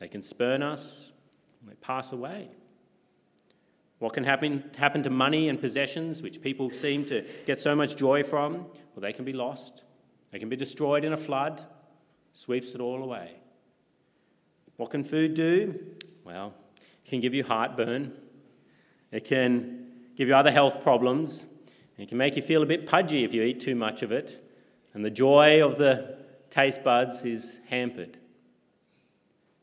They 0.00 0.08
can 0.08 0.22
spurn 0.22 0.62
us, 0.62 1.12
they 1.68 1.74
pass 1.74 2.12
away. 2.12 2.48
What 3.98 4.14
can 4.14 4.24
happen, 4.24 4.70
happen 4.78 5.02
to 5.02 5.10
money 5.10 5.50
and 5.50 5.60
possessions, 5.60 6.22
which 6.22 6.40
people 6.40 6.70
seem 6.70 7.04
to 7.06 7.26
get 7.46 7.60
so 7.60 7.76
much 7.76 7.94
joy 7.94 8.22
from? 8.22 8.54
Well, 8.54 9.02
they 9.02 9.12
can 9.12 9.26
be 9.26 9.34
lost. 9.34 9.82
They 10.30 10.38
can 10.38 10.48
be 10.48 10.56
destroyed 10.56 11.04
in 11.04 11.12
a 11.12 11.18
flood, 11.18 11.62
sweeps 12.32 12.70
it 12.70 12.80
all 12.80 13.02
away. 13.02 13.32
What 14.78 14.90
can 14.90 15.04
food 15.04 15.34
do? 15.34 15.78
Well, 16.24 16.54
it 17.04 17.10
can 17.10 17.20
give 17.20 17.34
you 17.34 17.44
heartburn, 17.44 18.14
it 19.12 19.26
can 19.26 19.81
give 20.16 20.28
you 20.28 20.34
other 20.34 20.50
health 20.50 20.82
problems, 20.82 21.46
it 21.98 22.08
can 22.08 22.18
make 22.18 22.36
you 22.36 22.42
feel 22.42 22.62
a 22.62 22.66
bit 22.66 22.86
pudgy 22.86 23.24
if 23.24 23.32
you 23.32 23.42
eat 23.42 23.60
too 23.60 23.74
much 23.74 24.02
of 24.02 24.12
it, 24.12 24.42
and 24.94 25.04
the 25.04 25.10
joy 25.10 25.64
of 25.64 25.78
the 25.78 26.16
taste 26.50 26.82
buds 26.84 27.24
is 27.24 27.60
hampered 27.68 28.18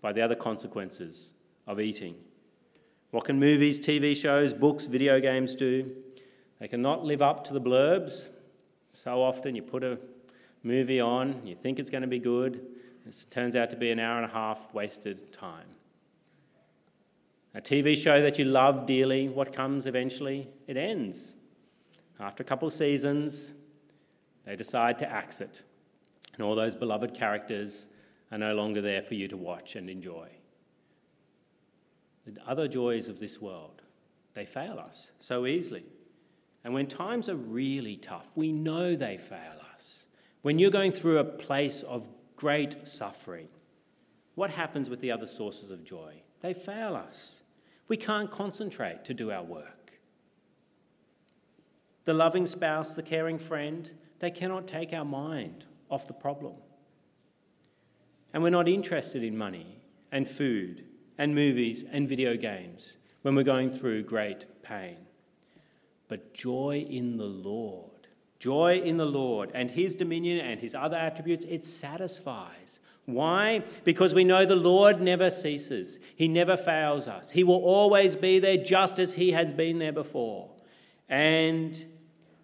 by 0.02 0.14
the 0.14 0.22
other 0.22 0.36
consequences 0.36 1.32
of 1.68 1.80
eating. 1.80 2.16
What 3.12 3.26
can 3.26 3.40
movies, 3.40 3.80
TV 3.80 4.16
shows, 4.16 4.54
books, 4.54 4.88
video 4.88 5.20
games 5.20 5.56
do? 5.56 5.92
They 6.60 6.68
cannot 6.68 7.04
live 7.04 7.22
up 7.22 7.44
to 7.46 7.54
the 7.54 7.62
blurbs. 7.62 8.30
So 8.90 9.22
often 9.22 9.56
you 9.56 9.62
put 9.62 9.84
a 9.84 9.98
movie 10.64 11.00
on, 11.00 11.46
you 11.46 11.56
think 11.56 11.80
it's 11.80 11.90
going 11.90 12.02
to 12.02 12.08
be 12.08 12.20
good, 12.20 12.66
it 13.08 13.26
turns 13.30 13.56
out 13.56 13.70
to 13.72 13.76
be 13.76 13.92
an 13.92 14.00
hour 14.00 14.18
and 14.22 14.30
a 14.30 14.34
half 14.34 14.74
wasted 14.74 15.32
time. 15.34 15.68
A 17.56 17.62
TV 17.62 17.98
show 17.98 18.22
that 18.22 18.38
you 18.38 18.46
love 18.46 18.86
dearly, 18.86 19.28
what 19.28 19.52
comes 19.52 19.86
eventually? 19.86 20.48
It 20.68 20.78
ends. 20.78 21.34
After 22.20 22.44
a 22.44 22.46
couple 22.46 22.68
of 22.68 22.74
seasons, 22.74 23.54
they 24.46 24.56
decide 24.56 25.00
to 25.00 25.10
axe 25.10 25.42
it. 25.42 25.64
And 26.34 26.44
all 26.44 26.56
those 26.56 26.76
beloved 26.76 27.14
characters 27.14 27.88
are 28.32 28.38
no 28.38 28.54
longer 28.54 28.82
there 28.82 29.02
for 29.02 29.16
you 29.16 29.28
to 29.28 29.38
watch 29.38 29.76
and 29.76 29.90
enjoy. 29.90 30.30
The 32.26 32.40
other 32.48 32.68
joys 32.68 33.10
of 33.10 33.20
this 33.20 33.42
world, 33.42 33.82
they 34.36 34.46
fail 34.46 34.78
us 34.78 35.10
so 35.20 35.48
easily. 35.48 35.86
And 36.64 36.74
when 36.74 36.86
times 36.86 37.30
are 37.30 37.36
really 37.36 37.96
tough, 37.96 38.38
we 38.38 38.52
know 38.52 38.96
they 38.96 39.18
fail 39.18 39.56
us. 39.74 40.06
When 40.44 40.60
you're 40.60 40.70
going 40.70 40.92
through 40.92 41.18
a 41.18 41.24
place 41.24 41.82
of 41.84 42.08
great 42.36 42.88
suffering, 42.88 43.48
what 44.36 44.52
happens 44.52 44.90
with 44.90 45.02
the 45.02 45.12
other 45.12 45.26
sources 45.26 45.72
of 45.72 45.84
joy? 45.84 46.22
They 46.42 46.54
fail 46.54 46.96
us. 46.96 47.38
We 47.88 47.98
can't 47.98 48.32
concentrate 48.32 49.04
to 49.06 49.14
do 49.14 49.32
our 49.32 49.44
work. 49.44 50.00
The 52.06 52.14
loving 52.14 52.48
spouse, 52.48 52.94
the 52.94 53.04
caring 53.04 53.38
friend, 53.38 53.92
they 54.20 54.32
cannot 54.32 54.68
take 54.68 54.94
our 54.94 55.06
mind 55.06 55.66
off 55.90 56.08
the 56.08 56.14
problem. 56.14 56.56
And 58.34 58.44
we're 58.44 58.50
not 58.50 58.68
interested 58.68 59.24
in 59.24 59.38
money 59.38 59.82
and 60.12 60.28
food 60.28 60.86
and 61.18 61.36
movies 61.36 61.84
and 61.92 62.08
video 62.08 62.38
games 62.38 62.98
when 63.22 63.36
we're 63.36 63.44
going 63.44 63.72
through 63.72 64.04
great 64.04 64.46
pain. 64.64 64.98
But 66.08 66.34
joy 66.34 66.86
in 66.90 67.18
the 67.18 67.26
Lord, 67.26 68.08
joy 68.40 68.80
in 68.80 68.98
the 68.98 69.06
Lord 69.06 69.52
and 69.54 69.72
His 69.72 69.96
dominion 69.96 70.40
and 70.40 70.60
His 70.60 70.74
other 70.74 70.98
attributes, 70.98 71.46
it 71.46 71.66
satisfies. 71.66 72.80
Why? 73.14 73.64
Because 73.84 74.14
we 74.14 74.24
know 74.24 74.46
the 74.46 74.56
Lord 74.56 75.02
never 75.02 75.32
ceases. 75.32 76.00
He 76.16 76.28
never 76.28 76.58
fails 76.58 77.08
us. 77.08 77.32
He 77.32 77.44
will 77.44 77.64
always 77.64 78.16
be 78.16 78.40
there 78.40 78.58
just 78.58 79.00
as 79.00 79.14
He 79.14 79.32
has 79.32 79.54
been 79.54 79.80
there 79.80 79.92
before. 79.92 80.52
And 81.08 81.86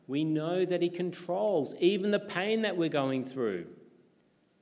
we 0.07 0.24
know 0.24 0.65
that 0.65 0.81
He 0.81 0.89
controls 0.89 1.75
even 1.79 2.12
the 2.12 2.19
pain 2.19 2.62
that 2.63 2.77
we're 2.77 2.89
going 2.89 3.25
through 3.25 3.67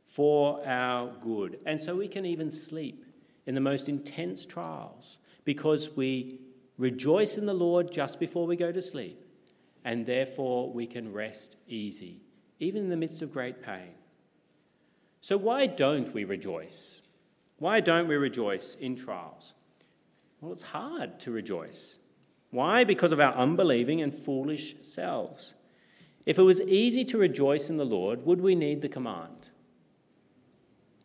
for 0.06 0.66
our 0.68 1.12
good. 1.22 1.60
And 1.66 1.80
so 1.82 1.96
we 1.96 2.08
can 2.08 2.26
even 2.26 2.52
sleep 2.52 3.06
in 3.46 3.56
the 3.56 3.62
most 3.62 3.90
intense 3.90 4.46
trials 4.46 5.18
because 5.44 5.96
we 5.96 6.40
rejoice 6.78 7.38
in 7.38 7.46
the 7.46 7.54
Lord 7.54 7.92
just 7.92 8.20
before 8.20 8.48
we 8.48 8.56
go 8.56 8.72
to 8.72 8.82
sleep, 8.82 9.26
and 9.84 10.06
therefore 10.06 10.72
we 10.72 10.88
can 10.88 11.12
rest 11.14 11.58
easy, 11.68 12.22
even 12.60 12.84
in 12.84 12.90
the 12.90 12.98
midst 12.98 13.22
of 13.22 13.32
great 13.32 13.62
pain. 13.62 13.92
So, 15.24 15.38
why 15.38 15.68
don't 15.68 16.14
we 16.14 16.26
rejoice? 16.26 17.02
Why 17.58 17.80
don't 17.80 18.10
we 18.10 18.16
rejoice 18.16 18.76
in 18.78 18.98
trials? 18.98 19.54
Well, 20.42 20.52
it's 20.52 20.64
hard 20.64 21.18
to 21.22 21.32
rejoice. 21.32 21.98
Why? 22.52 22.84
Because 22.84 23.14
of 23.14 23.22
our 23.22 23.34
unbelieving 23.34 24.02
and 24.02 24.14
foolish 24.14 24.76
selves. 24.82 25.54
If 26.26 26.38
it 26.38 26.44
was 26.44 26.60
easy 26.64 27.06
to 27.06 27.18
rejoice 27.18 27.70
in 27.70 27.78
the 27.78 27.86
Lord, 27.86 28.26
would 28.26 28.42
we 28.42 28.54
need 28.54 28.82
the 28.82 28.90
command? 28.90 29.52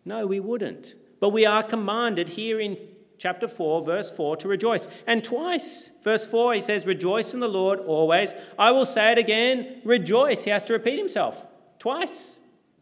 No, 0.05 0.27
we 0.27 0.41
wouldn't. 0.41 0.97
But 1.21 1.29
we 1.29 1.47
are 1.47 1.63
commanded 1.63 2.31
here 2.31 2.59
in 2.59 2.77
chapter 3.19 3.47
4, 3.47 3.85
verse 3.85 4.11
4, 4.11 4.37
to 4.39 4.49
rejoice. 4.49 4.89
And 5.07 5.23
twice, 5.23 5.91
verse 6.03 6.27
4, 6.27 6.55
he 6.55 6.61
says, 6.61 6.87
Rejoice 6.87 7.35
in 7.35 7.39
the 7.39 7.47
Lord 7.47 7.79
always. 7.79 8.35
I 8.59 8.73
will 8.73 8.87
say 8.87 9.13
it 9.13 9.19
again, 9.19 9.81
rejoice. 9.85 10.43
He 10.43 10.51
has 10.51 10.65
to 10.65 10.73
repeat 10.73 10.99
himself. 10.99 11.47
Twice, 11.79 12.38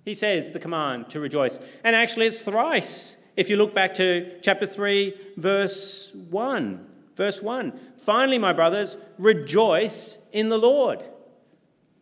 he 0.06 0.14
says 0.14 0.50
the 0.50 0.60
command 0.60 1.10
to 1.10 1.20
rejoice. 1.20 1.58
And 1.84 1.94
actually, 1.94 2.26
it's 2.26 2.38
thrice. 2.38 3.16
If 3.36 3.50
you 3.50 3.56
look 3.56 3.74
back 3.74 3.92
to 3.94 4.38
chapter 4.40 4.66
3, 4.66 5.14
verse 5.36 6.12
1. 6.30 6.86
Verse 7.16 7.42
1 7.42 7.78
Finally, 7.98 8.38
my 8.38 8.52
brothers, 8.52 8.96
rejoice 9.18 10.18
in 10.32 10.48
the 10.48 10.58
Lord. 10.58 11.02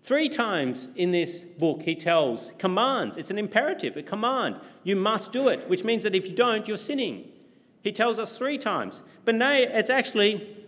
Three 0.02 0.28
times 0.28 0.86
in 0.94 1.12
this 1.12 1.40
book, 1.40 1.80
he 1.82 1.94
tells, 1.94 2.52
commands. 2.58 3.16
It's 3.16 3.30
an 3.30 3.38
imperative, 3.38 3.96
a 3.96 4.02
command. 4.02 4.60
You 4.82 4.96
must 4.96 5.32
do 5.32 5.48
it, 5.48 5.66
which 5.66 5.82
means 5.82 6.02
that 6.02 6.14
if 6.14 6.28
you 6.28 6.36
don't, 6.36 6.68
you're 6.68 6.76
sinning. 6.76 7.32
He 7.80 7.90
tells 7.90 8.18
us 8.18 8.36
three 8.36 8.58
times. 8.58 9.00
But 9.24 9.34
nay, 9.34 9.66
it's 9.66 9.88
actually, 9.88 10.58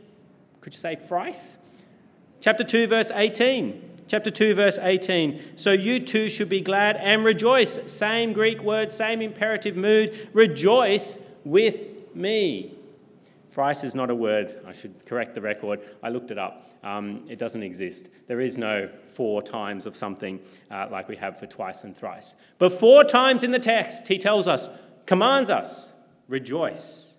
could 0.63 0.73
you 0.73 0.81
say, 0.81 0.97
thrice? 0.97 1.59
Chapter 2.41 2.65
2, 2.65 2.87
verse 2.87 3.11
18. 3.15 3.86
Chapter 4.09 4.31
2, 4.31 4.55
verse 4.55 4.79
18. 4.81 5.57
So 5.57 5.73
you 5.73 5.99
too 5.99 6.31
should 6.31 6.49
be 6.49 6.61
glad 6.61 6.97
and 6.97 7.25
rejoice. 7.25 7.79
Same 7.87 8.33
Greek 8.33 8.63
word, 8.63 8.93
same 8.93 9.21
imperative 9.21 9.77
mood. 9.77 10.29
Rejoice 10.33 11.19
with 11.45 12.15
me. 12.15 12.73
Thrice 13.51 13.85
is 13.85 13.95
not 13.95 14.11
a 14.11 14.15
word. 14.15 14.61
I 14.67 14.73
should 14.73 15.07
correct 15.07 15.35
the 15.35 15.41
record. 15.41 15.81
I 16.03 16.11
looked 16.11 16.31
it 16.31 16.39
up. 16.39 16.69
Um, 16.85 17.25
it 17.27 17.39
doesn't 17.39 17.63
exist. 17.63 18.11
There 18.29 18.41
is 18.41 18.59
no 18.59 18.91
four 19.13 19.43
times 19.43 19.87
of 19.87 19.97
something 19.97 20.41
uh, 20.71 20.89
like 20.91 21.09
we 21.09 21.17
have 21.17 21.39
for 21.39 21.47
twice 21.47 21.83
and 21.83 21.97
thrice. 21.97 22.37
But 22.59 22.73
four 22.73 23.03
times 23.03 23.43
in 23.43 23.51
the 23.51 23.59
text, 23.59 24.09
he 24.09 24.19
tells 24.19 24.47
us, 24.47 24.69
commands 25.07 25.49
us, 25.51 25.95
rejoice. 26.29 27.15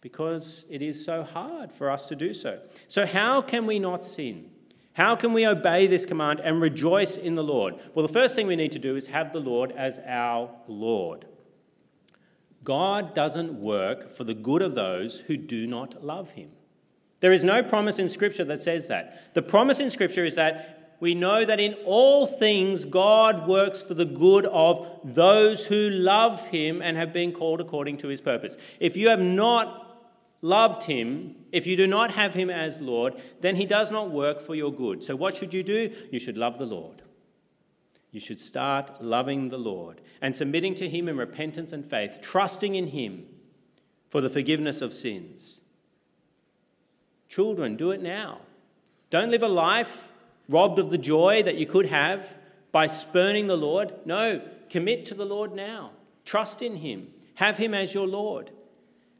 Because 0.00 0.64
it 0.70 0.80
is 0.80 1.04
so 1.04 1.22
hard 1.22 1.72
for 1.72 1.90
us 1.90 2.08
to 2.08 2.16
do 2.16 2.32
so. 2.32 2.60
So, 2.88 3.06
how 3.06 3.42
can 3.42 3.66
we 3.66 3.78
not 3.78 4.04
sin? 4.04 4.51
How 4.94 5.16
can 5.16 5.32
we 5.32 5.46
obey 5.46 5.86
this 5.86 6.04
command 6.04 6.40
and 6.40 6.60
rejoice 6.60 7.16
in 7.16 7.34
the 7.34 7.44
Lord? 7.44 7.76
Well, 7.94 8.06
the 8.06 8.12
first 8.12 8.34
thing 8.34 8.46
we 8.46 8.56
need 8.56 8.72
to 8.72 8.78
do 8.78 8.94
is 8.94 9.06
have 9.06 9.32
the 9.32 9.40
Lord 9.40 9.72
as 9.72 9.98
our 10.06 10.50
Lord. 10.68 11.24
God 12.64 13.14
doesn't 13.14 13.54
work 13.54 14.14
for 14.14 14.24
the 14.24 14.34
good 14.34 14.62
of 14.62 14.74
those 14.74 15.20
who 15.20 15.36
do 15.36 15.66
not 15.66 16.04
love 16.04 16.32
him. 16.32 16.50
There 17.20 17.32
is 17.32 17.42
no 17.42 17.62
promise 17.62 17.98
in 17.98 18.08
Scripture 18.08 18.44
that 18.44 18.62
says 18.62 18.88
that. 18.88 19.34
The 19.34 19.42
promise 19.42 19.80
in 19.80 19.90
Scripture 19.90 20.24
is 20.24 20.34
that 20.34 20.96
we 21.00 21.14
know 21.16 21.44
that 21.44 21.58
in 21.58 21.74
all 21.84 22.28
things 22.28 22.84
God 22.84 23.48
works 23.48 23.82
for 23.82 23.94
the 23.94 24.04
good 24.04 24.46
of 24.46 24.88
those 25.02 25.66
who 25.66 25.90
love 25.90 26.48
him 26.48 26.80
and 26.80 26.96
have 26.96 27.12
been 27.12 27.32
called 27.32 27.60
according 27.60 27.96
to 27.98 28.08
his 28.08 28.20
purpose. 28.20 28.56
If 28.78 28.96
you 28.96 29.08
have 29.08 29.20
not 29.20 29.81
loved 30.42 30.82
him, 30.84 31.36
if 31.52 31.66
you 31.66 31.76
do 31.76 31.86
not 31.86 32.10
have 32.10 32.34
him 32.34 32.50
as 32.50 32.80
Lord, 32.80 33.14
then 33.40 33.56
he 33.56 33.64
does 33.64 33.90
not 33.90 34.10
work 34.10 34.42
for 34.42 34.54
your 34.54 34.72
good. 34.72 35.02
So 35.02 35.16
what 35.16 35.36
should 35.36 35.54
you 35.54 35.62
do? 35.62 35.90
You 36.10 36.18
should 36.18 36.36
love 36.36 36.58
the 36.58 36.66
Lord. 36.66 37.02
you 38.12 38.20
should 38.20 38.38
start 38.38 39.02
loving 39.02 39.48
the 39.48 39.58
Lord 39.58 40.00
and 40.20 40.36
submitting 40.36 40.74
to 40.76 40.88
Him 40.88 41.08
in 41.08 41.16
repentance 41.16 41.72
and 41.72 41.84
faith, 41.84 42.20
trusting 42.22 42.74
in 42.74 42.88
Him 42.88 43.26
for 44.08 44.20
the 44.20 44.30
forgiveness 44.30 44.82
of 44.82 44.92
sins. 44.92 45.58
Children, 47.28 47.76
do 47.76 47.90
it 47.90 48.02
now. 48.02 48.40
Don't 49.08 49.30
live 49.30 49.42
a 49.42 49.48
life 49.48 50.08
robbed 50.48 50.78
of 50.78 50.90
the 50.90 50.98
joy 50.98 51.42
that 51.42 51.56
you 51.56 51.66
could 51.66 51.86
have 51.86 52.36
by 52.70 52.86
spurning 52.86 53.46
the 53.46 53.56
Lord. 53.56 53.94
No, 54.04 54.42
commit 54.68 55.06
to 55.06 55.14
the 55.14 55.24
Lord 55.24 55.54
now. 55.54 55.92
Trust 56.26 56.60
in 56.60 56.76
Him. 56.76 57.08
Have 57.36 57.56
Him 57.56 57.72
as 57.72 57.94
your 57.94 58.06
Lord. 58.06 58.50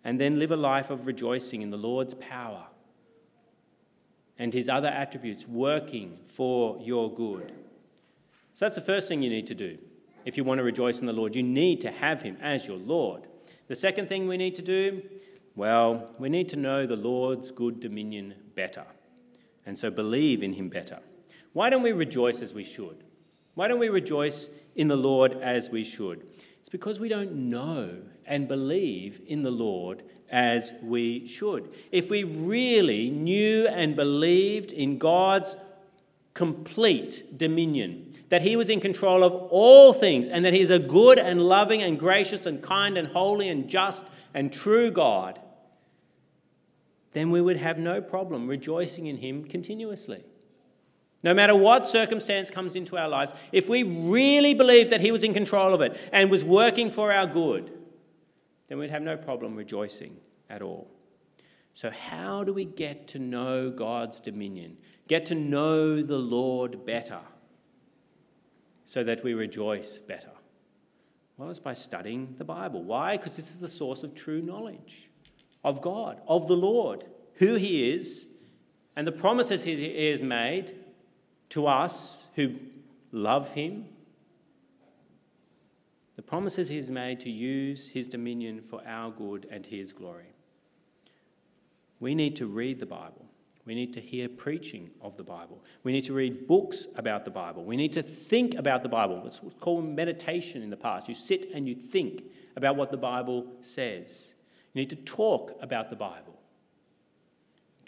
And 0.05 0.21
then 0.21 0.39
live 0.39 0.51
a 0.51 0.57
life 0.57 0.91
of 0.91 1.07
rejoicing 1.07 1.63
in 1.63 1.71
the 1.71 1.77
Lord's 1.77 2.15
power 2.15 2.67
and 4.39 4.53
His 4.53 4.69
other 4.69 4.89
attributes 4.89 5.47
working 5.47 6.19
for 6.29 6.79
your 6.81 7.13
good. 7.15 7.53
So 8.55 8.65
that's 8.65 8.75
the 8.75 8.81
first 8.81 9.09
thing 9.09 9.23
you 9.23 9.31
need 9.31 9.47
to 9.47 9.55
do. 9.55 9.79
If 10.25 10.37
you 10.37 10.45
want 10.45 10.59
to 10.59 10.65
rejoice 10.65 10.99
in 10.99 11.07
the 11.07 11.13
Lord, 11.13 11.35
you 11.35 11.43
need 11.43 11.81
to 11.83 11.91
have 11.91 12.23
Him 12.23 12.37
as 12.41 12.67
your 12.67 12.77
Lord. 12.77 13.27
The 13.69 13.77
second 13.77 14.09
thing 14.09 14.27
we 14.27 14.37
need 14.37 14.55
to 14.57 14.63
do, 14.63 15.03
well, 15.55 16.09
we 16.19 16.29
need 16.29 16.49
to 16.51 16.57
know 16.57 16.87
the 16.87 16.97
Lord's 16.97 17.51
good 17.51 17.81
dominion 17.81 18.35
better. 18.55 18.85
And 19.65 19.79
so 19.79 19.91
believe 19.91 20.43
in 20.43 20.53
Him 20.55 20.69
better. 20.69 20.99
Why 21.53 21.71
don't 21.71 21.83
we 21.83 21.93
rejoice 21.93 22.43
as 22.43 22.55
we 22.55 22.65
should? 22.65 23.05
Why 23.55 23.69
don't 23.69 23.79
we 23.79 23.89
rejoice 23.89 24.49
in 24.75 24.89
the 24.89 24.97
Lord 24.97 25.33
as 25.35 25.71
we 25.71 25.85
should? 25.85 26.27
It's 26.61 26.69
because 26.69 27.01
we 27.01 27.09
don't 27.09 27.35
know 27.35 27.99
and 28.25 28.47
believe 28.49 29.21
in 29.27 29.43
the 29.43 29.51
Lord 29.51 30.03
as 30.31 30.73
we 30.83 31.27
should. 31.27 31.69
If 31.91 32.09
we 32.09 32.25
really 32.25 33.11
knew 33.11 33.67
and 33.69 33.95
believed 33.95 34.73
in 34.73 34.99
God's 34.99 35.57
complete 36.35 37.37
dominion, 37.37 38.15
that 38.31 38.43
He 38.43 38.57
was 38.57 38.71
in 38.71 38.81
control 38.81 39.23
of 39.23 39.33
all 39.51 39.93
things, 39.93 40.29
and 40.29 40.45
that 40.45 40.55
He's 40.55 40.71
a 40.71 40.79
good 40.79 41.19
and 41.19 41.43
loving 41.43 41.83
and 41.83 41.99
gracious 41.99 42.47
and 42.47 42.63
kind 42.63 42.97
and 42.97 43.09
holy 43.09 43.49
and 43.49 43.69
just 43.69 44.07
and 44.33 44.53
true 44.53 44.91
God, 44.91 45.39
then 47.13 47.31
we 47.31 47.43
would 47.43 47.59
have 47.59 47.79
no 47.79 48.01
problem 48.01 48.49
rejoicing 48.49 49.07
in 49.07 49.19
Him 49.19 49.45
continuously. 49.45 50.25
No 51.23 51.35
matter 51.35 51.55
what 51.55 51.87
circumstance 51.87 52.51
comes 52.51 52.75
into 52.75 52.97
our 52.97 53.09
lives, 53.09 53.33
if 53.53 53.69
we 53.69 53.83
really 53.83 54.55
believe 54.55 54.91
that 54.91 55.01
He 55.01 55.13
was 55.13 55.23
in 55.23 55.35
control 55.35 55.73
of 55.75 55.81
it 55.81 55.97
and 56.13 56.31
was 56.31 56.45
working 56.45 56.91
for 56.91 57.13
our 57.13 57.27
good, 57.27 57.73
then 58.69 58.79
we'd 58.79 58.91
have 58.91 59.03
no 59.03 59.17
problem 59.17 59.55
rejoicing 59.55 60.17
at 60.51 60.63
all. 60.63 60.91
So, 61.75 61.91
how 61.91 62.45
do 62.45 62.53
we 62.53 62.65
get 62.65 63.09
to 63.09 63.19
know 63.19 63.71
God's 63.71 64.21
dominion? 64.21 64.77
Get 65.09 65.27
to 65.27 65.35
know 65.35 66.03
the 66.03 66.19
Lord 66.19 66.85
better? 66.85 67.21
so 68.93 69.03
that 69.03 69.25
we 69.25 69.33
rejoice 69.33 69.99
better? 69.99 70.33
Well, 71.39 71.49
it's 71.49 71.59
by 71.59 71.73
studying 71.73 72.35
the 72.37 72.45
Bible. 72.45 72.83
Why? 72.83 73.17
Because 73.17 73.37
this 73.37 73.51
is 73.51 73.59
the 73.59 73.69
source 73.69 74.03
of 74.03 74.15
true 74.15 74.43
knowledge 74.43 75.09
of 75.65 75.81
God, 75.81 76.21
of 76.27 76.47
the 76.47 76.57
Lord, 76.57 77.05
who 77.37 77.55
He 77.55 77.91
is, 77.91 78.27
and 78.95 79.07
the 79.07 79.13
promises 79.13 79.63
He 79.63 80.11
has 80.11 80.21
made 80.21 80.75
to 81.53 81.67
us 81.67 82.27
who 82.35 82.55
love 83.13 83.53
Him. 83.53 83.85
The 86.17 86.23
promises 86.23 86.69
He 86.69 86.79
has 86.79 86.91
made 86.91 87.21
to 87.21 87.31
use 87.31 87.89
His 87.89 88.09
dominion 88.09 88.63
for 88.63 88.81
our 88.87 89.11
good 89.11 89.47
and 89.51 89.67
His 89.67 89.93
glory. 89.93 90.33
We 92.01 92.15
need 92.15 92.37
to 92.37 92.47
read 92.47 92.81
the 92.81 92.87
Bible. 92.87 93.27
We 93.67 93.75
need 93.75 93.93
to 93.93 94.01
hear 94.01 94.31
preaching 94.31 94.91
of 95.03 95.19
the 95.19 95.25
Bible. 95.25 95.63
We 95.85 95.93
need 95.93 96.05
to 96.05 96.15
read 96.15 96.49
books 96.49 96.87
about 96.97 97.27
the 97.27 97.31
Bible. 97.31 97.65
We 97.65 97.77
need 97.77 97.93
to 97.93 98.03
think 98.03 98.55
about 98.55 98.83
the 98.83 98.89
Bible. 98.89 99.23
It's 99.27 99.41
called 99.61 99.87
meditation 99.87 100.63
in 100.63 100.71
the 100.71 100.77
past. 100.77 101.07
You 101.07 101.15
sit 101.15 101.51
and 101.55 101.69
you 101.69 101.75
think 101.75 102.25
about 102.57 102.77
what 102.77 102.91
the 102.91 102.97
Bible 102.97 103.47
says. 103.61 104.35
You 104.73 104.81
need 104.81 104.91
to 104.91 104.97
talk 104.97 105.57
about 105.61 105.91
the 105.91 105.97
Bible. 105.97 106.42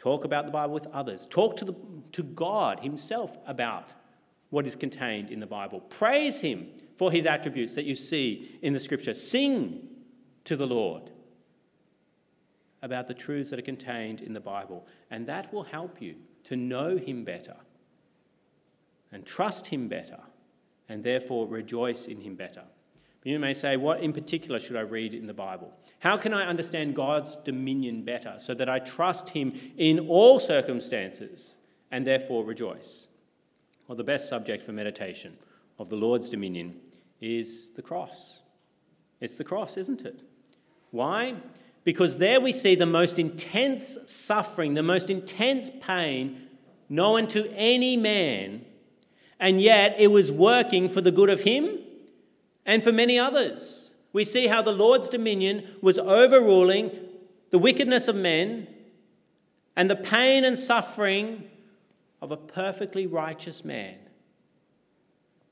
Talk 0.04 0.26
about 0.26 0.44
the 0.44 0.50
Bible 0.50 0.74
with 0.74 0.86
others. 0.88 1.26
Talk 1.26 1.56
to, 1.56 1.64
the, 1.64 1.74
to 2.12 2.22
God 2.22 2.80
Himself 2.80 3.38
about 3.46 3.94
what 4.50 4.66
is 4.66 4.76
contained 4.76 5.30
in 5.30 5.40
the 5.40 5.46
Bible. 5.46 5.80
Praise 5.80 6.42
Him 6.42 6.66
for 6.94 7.10
His 7.10 7.24
attributes 7.24 7.74
that 7.74 7.86
you 7.86 7.96
see 7.96 8.58
in 8.60 8.74
the 8.74 8.80
Scripture. 8.80 9.14
Sing 9.14 9.88
to 10.44 10.56
the 10.56 10.66
Lord 10.66 11.08
about 12.82 13.06
the 13.06 13.14
truths 13.14 13.48
that 13.48 13.58
are 13.58 13.62
contained 13.62 14.20
in 14.20 14.34
the 14.34 14.40
Bible. 14.40 14.86
And 15.10 15.26
that 15.26 15.50
will 15.54 15.62
help 15.64 16.02
you 16.02 16.16
to 16.44 16.54
know 16.54 16.98
Him 16.98 17.24
better 17.24 17.56
and 19.10 19.24
trust 19.24 19.68
Him 19.68 19.88
better 19.88 20.20
and 20.86 21.02
therefore 21.02 21.46
rejoice 21.46 22.04
in 22.04 22.20
Him 22.20 22.34
better. 22.34 22.64
You 23.24 23.38
may 23.38 23.54
say, 23.54 23.76
what 23.76 24.00
in 24.00 24.12
particular 24.12 24.60
should 24.60 24.76
I 24.76 24.82
read 24.82 25.14
in 25.14 25.26
the 25.26 25.34
Bible? 25.34 25.72
How 26.00 26.16
can 26.16 26.32
I 26.32 26.46
understand 26.46 26.94
God's 26.94 27.36
dominion 27.36 28.04
better 28.04 28.34
so 28.38 28.54
that 28.54 28.68
I 28.68 28.78
trust 28.78 29.30
Him 29.30 29.54
in 29.76 29.98
all 30.08 30.38
circumstances 30.38 31.56
and 31.90 32.06
therefore 32.06 32.44
rejoice? 32.44 33.08
Well, 33.88 33.96
the 33.96 34.04
best 34.04 34.28
subject 34.28 34.62
for 34.62 34.72
meditation 34.72 35.38
of 35.78 35.88
the 35.88 35.96
Lord's 35.96 36.28
dominion 36.28 36.76
is 37.20 37.70
the 37.70 37.82
cross. 37.82 38.42
It's 39.20 39.36
the 39.36 39.44
cross, 39.44 39.76
isn't 39.76 40.02
it? 40.02 40.20
Why? 40.90 41.36
because 41.84 42.16
there 42.16 42.40
we 42.40 42.50
see 42.50 42.74
the 42.74 42.86
most 42.86 43.18
intense 43.18 43.98
suffering, 44.06 44.74
the 44.74 44.82
most 44.82 45.10
intense 45.10 45.70
pain 45.80 46.48
known 46.88 47.26
to 47.28 47.50
any 47.52 47.96
man, 47.96 48.64
and 49.38 49.60
yet 49.60 49.94
it 49.98 50.08
was 50.08 50.32
working 50.32 50.88
for 50.88 51.02
the 51.02 51.12
good 51.12 51.30
of 51.30 51.40
him 51.42 51.78
and 52.66 52.82
for 52.82 52.92
many 52.92 53.18
others. 53.18 53.90
We 54.12 54.24
see 54.24 54.46
how 54.46 54.62
the 54.62 54.72
Lord's 54.72 55.08
dominion 55.08 55.76
was 55.80 55.98
overruling 55.98 56.92
the 57.50 57.58
wickedness 57.58 58.08
of 58.08 58.16
men 58.16 58.68
and 59.76 59.90
the 59.90 59.96
pain 59.96 60.44
and 60.44 60.58
suffering 60.58 61.50
of 62.22 62.30
a 62.30 62.36
perfectly 62.36 63.06
righteous 63.06 63.64
man, 63.64 63.96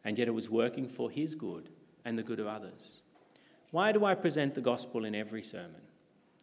and 0.05 0.19
yet 0.19 0.29
it 0.29 0.33
was 0.33 0.49
working 0.49 0.89
for 0.89 1.11
his 1.11 1.35
good 1.35 1.69
and 2.05 2.17
the 2.17 2.23
good 2.23 2.41
of 2.41 2.47
others. 2.47 3.03
Why 3.73 3.93
do 3.93 4.05
I 4.05 4.15
present 4.15 4.55
the 4.55 4.61
gospel 4.61 5.05
in 5.05 5.15
every 5.15 5.43
sermon? 5.43 5.81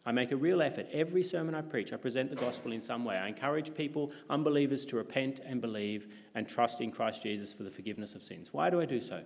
I 0.04 0.12
make 0.12 0.32
a 0.32 0.36
real 0.36 0.62
effort. 0.62 0.86
Every 0.92 1.22
sermon 1.22 1.54
I 1.54 1.60
preach, 1.60 1.92
I 1.92 1.96
present 1.96 2.30
the 2.30 2.36
gospel 2.36 2.72
in 2.72 2.80
some 2.80 3.04
way. 3.04 3.16
I 3.16 3.28
encourage 3.28 3.74
people, 3.74 4.12
unbelievers, 4.30 4.86
to 4.86 4.96
repent 4.96 5.40
and 5.44 5.60
believe 5.60 6.08
and 6.34 6.48
trust 6.48 6.80
in 6.80 6.90
Christ 6.90 7.22
Jesus 7.22 7.52
for 7.52 7.64
the 7.64 7.70
forgiveness 7.70 8.14
of 8.14 8.22
sins. 8.22 8.52
Why 8.52 8.70
do 8.70 8.80
I 8.80 8.86
do 8.86 9.00
so? 9.00 9.22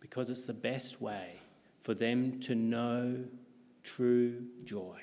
Because 0.00 0.30
it's 0.30 0.44
the 0.44 0.52
best 0.52 1.00
way 1.00 1.40
for 1.82 1.94
them 1.94 2.40
to 2.40 2.54
know 2.54 3.24
true 3.82 4.44
joy. 4.64 5.00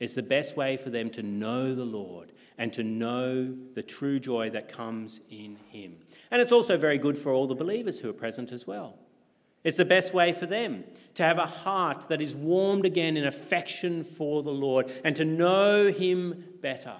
It's 0.00 0.14
the 0.14 0.22
best 0.22 0.56
way 0.56 0.76
for 0.76 0.90
them 0.90 1.10
to 1.10 1.22
know 1.22 1.74
the 1.74 1.84
Lord 1.84 2.32
and 2.58 2.72
to 2.74 2.82
know 2.82 3.54
the 3.74 3.82
true 3.82 4.18
joy 4.18 4.50
that 4.50 4.72
comes 4.72 5.20
in 5.30 5.56
Him. 5.70 5.96
And 6.30 6.42
it's 6.42 6.52
also 6.52 6.76
very 6.76 6.98
good 6.98 7.16
for 7.16 7.32
all 7.32 7.46
the 7.46 7.54
believers 7.54 7.98
who 7.98 8.10
are 8.10 8.14
present 8.14 8.52
as 8.52 8.66
well. 8.66 8.98
It's 9.62 9.78
the 9.78 9.84
best 9.84 10.12
way 10.12 10.32
for 10.32 10.46
them 10.46 10.84
to 11.14 11.22
have 11.22 11.38
a 11.38 11.46
heart 11.46 12.08
that 12.08 12.20
is 12.20 12.36
warmed 12.36 12.84
again 12.84 13.16
in 13.16 13.24
affection 13.24 14.04
for 14.04 14.42
the 14.42 14.50
Lord 14.50 14.92
and 15.04 15.16
to 15.16 15.24
know 15.24 15.90
Him 15.90 16.44
better 16.60 16.96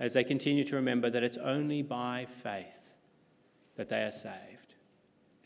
as 0.00 0.14
they 0.14 0.24
continue 0.24 0.64
to 0.64 0.76
remember 0.76 1.10
that 1.10 1.22
it's 1.22 1.36
only 1.36 1.82
by 1.82 2.26
faith 2.42 2.94
that 3.76 3.88
they 3.88 4.02
are 4.02 4.10
saved. 4.10 4.59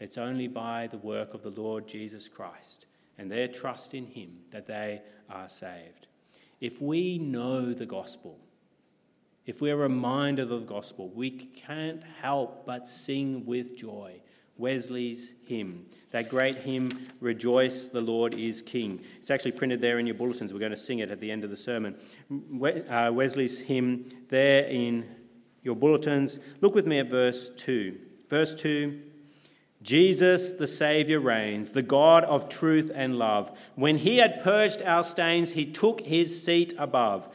It's 0.01 0.19
only 0.19 0.49
by 0.49 0.89
the 0.89 0.99
work 0.99 1.35
of 1.35 1.43
the 1.43 1.51
Lord 1.51 1.87
Jesus 1.87 2.29
Christ 2.29 2.87
and 3.19 3.31
their 3.31 3.49
trust 3.49 3.95
in 3.95 4.07
Him 4.07 4.39
that 4.51 4.67
they 4.67 5.03
are 5.31 5.49
saved. 5.49 6.09
If 6.61 6.81
we 6.81 7.19
know 7.19 7.73
the 7.73 7.87
gospel, 7.87 8.39
if 9.47 9.61
we're 9.61 9.77
reminded 9.77 10.51
of 10.51 10.61
the 10.61 10.67
gospel, 10.67 11.11
we 11.11 11.31
can't 11.31 12.03
help 12.23 12.65
but 12.65 12.89
sing 12.89 13.45
with 13.45 13.77
joy 13.77 14.21
Wesley's 14.57 15.33
hymn. 15.47 15.87
That 16.13 16.29
great 16.29 16.57
hymn, 16.57 16.91
Rejoice, 17.21 17.87
the 17.87 18.01
Lord 18.01 18.35
is 18.35 18.63
King. 18.63 19.01
It's 19.19 19.31
actually 19.31 19.53
printed 19.53 19.81
there 19.81 19.99
in 19.99 20.07
your 20.07 20.15
bulletins. 20.15 20.53
We're 20.53 20.61
going 20.61 20.71
to 20.71 20.77
sing 20.77 21.01
it 21.01 21.11
at 21.11 21.21
the 21.21 21.31
end 21.31 21.43
of 21.43 21.51
the 21.51 21.57
sermon. 21.57 21.97
Uh, 22.31 23.11
Wesley's 23.13 23.59
hymn 23.59 24.11
there 24.29 24.65
in 24.65 25.07
your 25.63 25.75
bulletins. 25.75 26.39
Look 26.61 26.75
with 26.75 26.87
me 26.87 27.01
at 27.01 27.11
verse 27.11 27.51
2. 27.57 27.99
Verse 28.29 28.55
2 28.55 29.03
Jesus 29.85 30.51
the 30.51 30.67
Saviour 30.67 31.21
reigns, 31.21 31.71
the 31.73 31.83
God 31.83 32.25
of 32.25 32.49
truth 32.49 32.91
and 32.93 33.17
love. 33.17 33.57
When 33.77 33.99
he 33.99 34.17
had 34.17 34.43
purged 34.43 34.83
our 34.83 35.05
stains, 35.05 35.53
he 35.53 35.65
took 35.67 36.01
his 36.01 36.43
seat 36.43 36.75
above. 36.77 37.29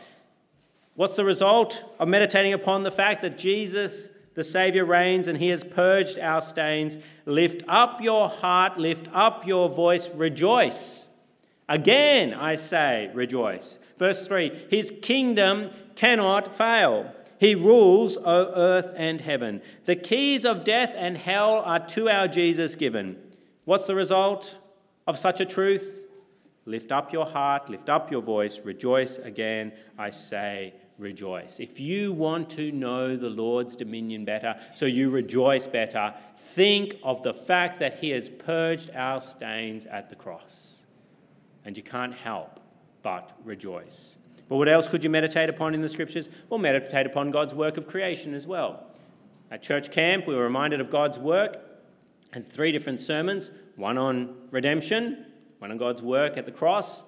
What's 0.96 1.16
the 1.16 1.24
result 1.24 1.86
of 1.98 2.10
meditating 2.10 2.52
upon 2.52 2.84
the 2.84 2.92
fact 2.92 3.22
that 3.22 3.38
Jesus 3.38 4.10
the 4.40 4.44
Saviour 4.46 4.86
reigns 4.86 5.28
and 5.28 5.38
he 5.38 5.50
has 5.50 5.66
purged 5.66 6.18
our 6.18 6.40
stains. 6.40 6.98
Lift 7.26 7.62
up 7.68 8.00
your 8.00 8.30
heart, 8.30 8.78
lift 8.78 9.10
up 9.12 9.46
your 9.46 9.68
voice, 9.68 10.10
rejoice. 10.12 11.10
Again, 11.68 12.34
I 12.34 12.56
say, 12.56 13.12
rejoice. 13.14 13.80
Verse 13.98 14.26
3 14.26 14.68
His 14.70 14.94
kingdom 15.02 15.72
cannot 15.96 16.56
fail. 16.56 17.14
He 17.40 17.56
rules, 17.56 18.18
O 18.18 18.52
earth 18.54 18.92
and 18.98 19.22
heaven. 19.22 19.62
The 19.86 19.96
keys 19.96 20.44
of 20.44 20.66
death 20.66 20.94
and 20.96 21.18
hell 21.18 21.60
are 21.60 21.80
to 21.88 22.10
our 22.10 22.28
Jesus 22.28 22.76
given. 22.76 23.18
What's 23.64 23.88
the 23.88 23.96
result 23.96 24.60
of 25.08 25.18
such 25.18 25.40
a 25.40 25.46
truth? 25.46 26.08
Lift 26.66 26.92
up 26.92 27.14
your 27.14 27.26
heart, 27.26 27.70
lift 27.70 27.88
up 27.88 28.12
your 28.12 28.22
voice, 28.22 28.60
rejoice 28.64 29.18
again, 29.20 29.72
I 29.98 30.10
say, 30.10 30.74
rejoice. 30.98 31.62
If 31.62 31.80
you 31.80 32.12
want 32.12 32.50
to 32.52 32.74
know 32.74 33.16
the 33.16 33.30
Lord's 33.30 33.78
dominion 33.78 34.26
better, 34.26 34.60
so 34.76 34.86
you 34.86 35.10
rejoice 35.10 35.66
better, 35.66 36.14
think 36.36 36.96
of 37.04 37.24
the 37.24 37.34
fact 37.34 37.80
that 37.80 38.00
He 38.00 38.10
has 38.10 38.30
purged 38.30 38.92
our 38.94 39.22
stains 39.22 39.86
at 39.86 40.10
the 40.10 40.16
cross. 40.16 40.84
And 41.64 41.78
you 41.78 41.84
can't 41.84 42.14
help 42.14 42.60
but 43.02 43.32
rejoice. 43.46 44.18
But 44.50 44.58
what 44.58 44.68
else 44.68 44.88
could 44.88 45.04
you 45.04 45.10
meditate 45.12 45.48
upon 45.48 45.76
in 45.76 45.82
the 45.82 45.90
scriptures? 45.90 46.28
Well, 46.50 46.58
meditate 46.58 47.06
upon 47.06 47.30
God's 47.30 47.54
work 47.54 47.78
of 47.78 47.88
creation 47.88 48.34
as 48.34 48.48
well. 48.48 48.88
At 49.52 49.62
church 49.62 49.92
camp, 49.92 50.28
we 50.28 50.36
were 50.36 50.44
reminded 50.44 50.82
of 50.82 50.90
God's 50.90 51.20
work 51.20 51.58
and 52.34 52.48
three 52.48 52.72
different 52.72 53.00
sermons 53.00 53.52
one 53.76 53.98
on 53.98 54.36
redemption, 54.52 55.26
one 55.60 55.72
on 55.72 55.78
God's 55.78 56.02
work 56.02 56.36
at 56.36 56.46
the 56.46 56.52
cross, 56.52 57.06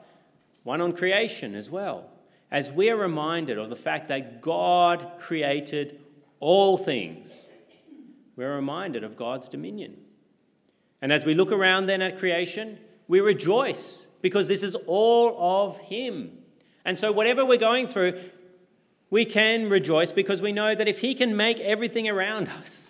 one 0.63 0.79
on 0.79 0.93
creation 0.93 1.53
as 1.55 1.69
well. 1.69 2.09
As 2.49 2.71
we 2.71 2.89
are 2.89 2.95
reminded 2.95 3.57
of 3.57 3.69
the 3.69 3.75
fact 3.75 4.07
that 4.07 4.39
God 4.39 5.13
created 5.19 5.99
all 6.39 6.77
things, 6.77 7.47
we're 8.35 8.55
reminded 8.55 9.03
of 9.03 9.17
God's 9.17 9.49
dominion. 9.49 9.97
And 11.01 11.11
as 11.11 11.25
we 11.25 11.33
look 11.33 11.51
around 11.51 11.87
then 11.87 12.01
at 12.01 12.17
creation, 12.17 12.77
we 13.07 13.19
rejoice 13.19 14.07
because 14.21 14.47
this 14.47 14.63
is 14.63 14.75
all 14.85 15.67
of 15.67 15.79
Him. 15.79 16.37
And 16.85 16.97
so, 16.97 17.11
whatever 17.11 17.45
we're 17.45 17.57
going 17.57 17.87
through, 17.87 18.19
we 19.09 19.25
can 19.25 19.69
rejoice 19.69 20.11
because 20.11 20.41
we 20.41 20.51
know 20.51 20.73
that 20.73 20.87
if 20.87 20.99
He 21.01 21.13
can 21.13 21.35
make 21.35 21.59
everything 21.59 22.07
around 22.09 22.49
us, 22.49 22.89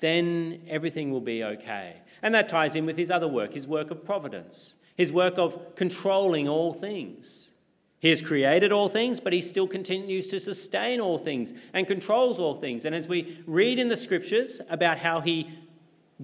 then 0.00 0.62
everything 0.68 1.10
will 1.10 1.20
be 1.20 1.42
okay. 1.42 1.96
And 2.22 2.34
that 2.34 2.48
ties 2.48 2.74
in 2.74 2.86
with 2.86 2.96
His 2.96 3.10
other 3.10 3.28
work, 3.28 3.54
His 3.54 3.66
work 3.66 3.90
of 3.90 4.04
providence, 4.04 4.74
His 4.96 5.12
work 5.12 5.36
of 5.36 5.74
controlling 5.76 6.48
all 6.48 6.72
things. 6.72 7.50
He 7.98 8.10
has 8.10 8.20
created 8.20 8.70
all 8.70 8.88
things, 8.88 9.18
but 9.18 9.32
He 9.32 9.40
still 9.40 9.66
continues 9.66 10.28
to 10.28 10.38
sustain 10.38 11.00
all 11.00 11.18
things 11.18 11.52
and 11.72 11.86
controls 11.86 12.38
all 12.38 12.54
things. 12.54 12.84
And 12.84 12.94
as 12.94 13.08
we 13.08 13.42
read 13.46 13.78
in 13.78 13.88
the 13.88 13.96
scriptures 13.96 14.60
about 14.68 14.98
how 14.98 15.20
He 15.20 15.50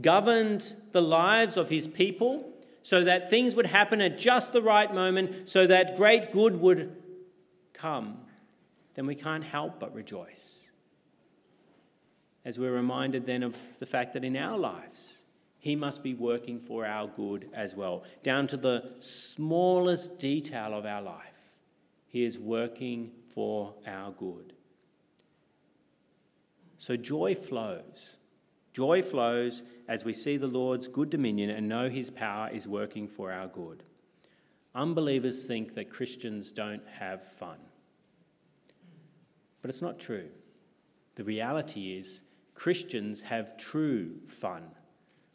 governed 0.01 0.77
the 0.93 1.03
lives 1.03 1.57
of 1.57 1.69
His 1.69 1.89
people, 1.89 2.53
so 2.83 3.05
that 3.05 3.31
things 3.31 3.55
would 3.55 3.67
happen 3.67 4.01
at 4.01 4.19
just 4.19 4.53
the 4.53 4.63
right 4.63 4.93
moment, 4.95 5.49
so 5.49 5.67
that 5.67 5.97
great 5.97 6.33
good 6.33 6.61
would 6.61 6.97
come, 7.75 8.19
then 8.95 9.07
we 9.07 9.15
can't 9.15 9.45
help 9.45 9.79
but 9.81 9.95
rejoice. 9.95 10.69
As 12.45 12.59
we're 12.59 12.73
reminded 12.73 13.27
then 13.27 13.43
of 13.43 13.57
the 13.79 13.87
fact 13.87 14.15
that 14.15 14.25
in 14.25 14.37
our 14.37 14.59
lives, 14.59 15.19
He 15.59 15.77
must 15.77 16.03
be 16.03 16.15
working 16.15 16.59
for 16.59 16.87
our 16.87 17.07
good 17.07 17.51
as 17.53 17.75
well, 17.75 18.05
down 18.23 18.47
to 18.49 18.57
the 18.57 18.93
smallest 18.99 20.19
detail 20.19 20.73
of 20.73 20.87
our 20.87 21.03
life. 21.03 21.53
He 22.09 22.25
is 22.25 22.39
working 22.39 23.13
for 23.35 23.75
our 23.87 24.11
good. 24.11 24.55
So 26.79 26.97
joy 26.97 27.35
flows. 27.35 28.17
Joy 28.73 29.03
flows 29.03 29.63
as 29.91 30.05
we 30.05 30.15
see 30.15 30.37
the 30.37 30.47
Lord's 30.47 30.87
good 30.87 31.11
dominion 31.11 31.51
and 31.51 31.69
know 31.69 31.89
his 31.89 32.11
power 32.11 32.49
is 32.49 32.69
working 32.69 33.09
for 33.09 33.33
our 33.33 33.49
good. 33.49 33.83
Unbelievers 34.73 35.43
think 35.43 35.75
that 35.75 35.91
Christians 35.91 36.53
don't 36.53 36.87
have 37.01 37.25
fun. 37.25 37.57
But 39.61 39.69
it's 39.69 39.83
not 39.83 39.99
true. 39.99 40.29
The 41.17 41.25
reality 41.25 41.95
is, 41.99 42.21
Christians 42.55 43.23
have 43.23 43.57
true 43.57 44.13
fun. 44.29 44.63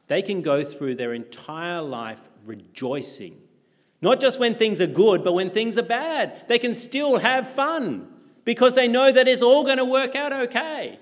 They 0.07 0.21
can 0.21 0.41
go 0.41 0.63
through 0.63 0.95
their 0.95 1.13
entire 1.13 1.81
life 1.81 2.29
rejoicing. 2.45 3.41
Not 4.01 4.21
just 4.21 4.39
when 4.39 4.55
things 4.55 4.79
are 4.79 4.87
good, 4.87 5.21
but 5.21 5.33
when 5.33 5.49
things 5.49 5.77
are 5.77 5.83
bad. 5.83 6.47
They 6.47 6.59
can 6.59 6.73
still 6.73 7.17
have 7.17 7.49
fun 7.49 8.07
because 8.45 8.75
they 8.75 8.87
know 8.87 9.11
that 9.11 9.27
it's 9.27 9.41
all 9.41 9.65
going 9.65 9.79
to 9.79 9.85
work 9.85 10.15
out 10.15 10.31
okay. 10.31 10.97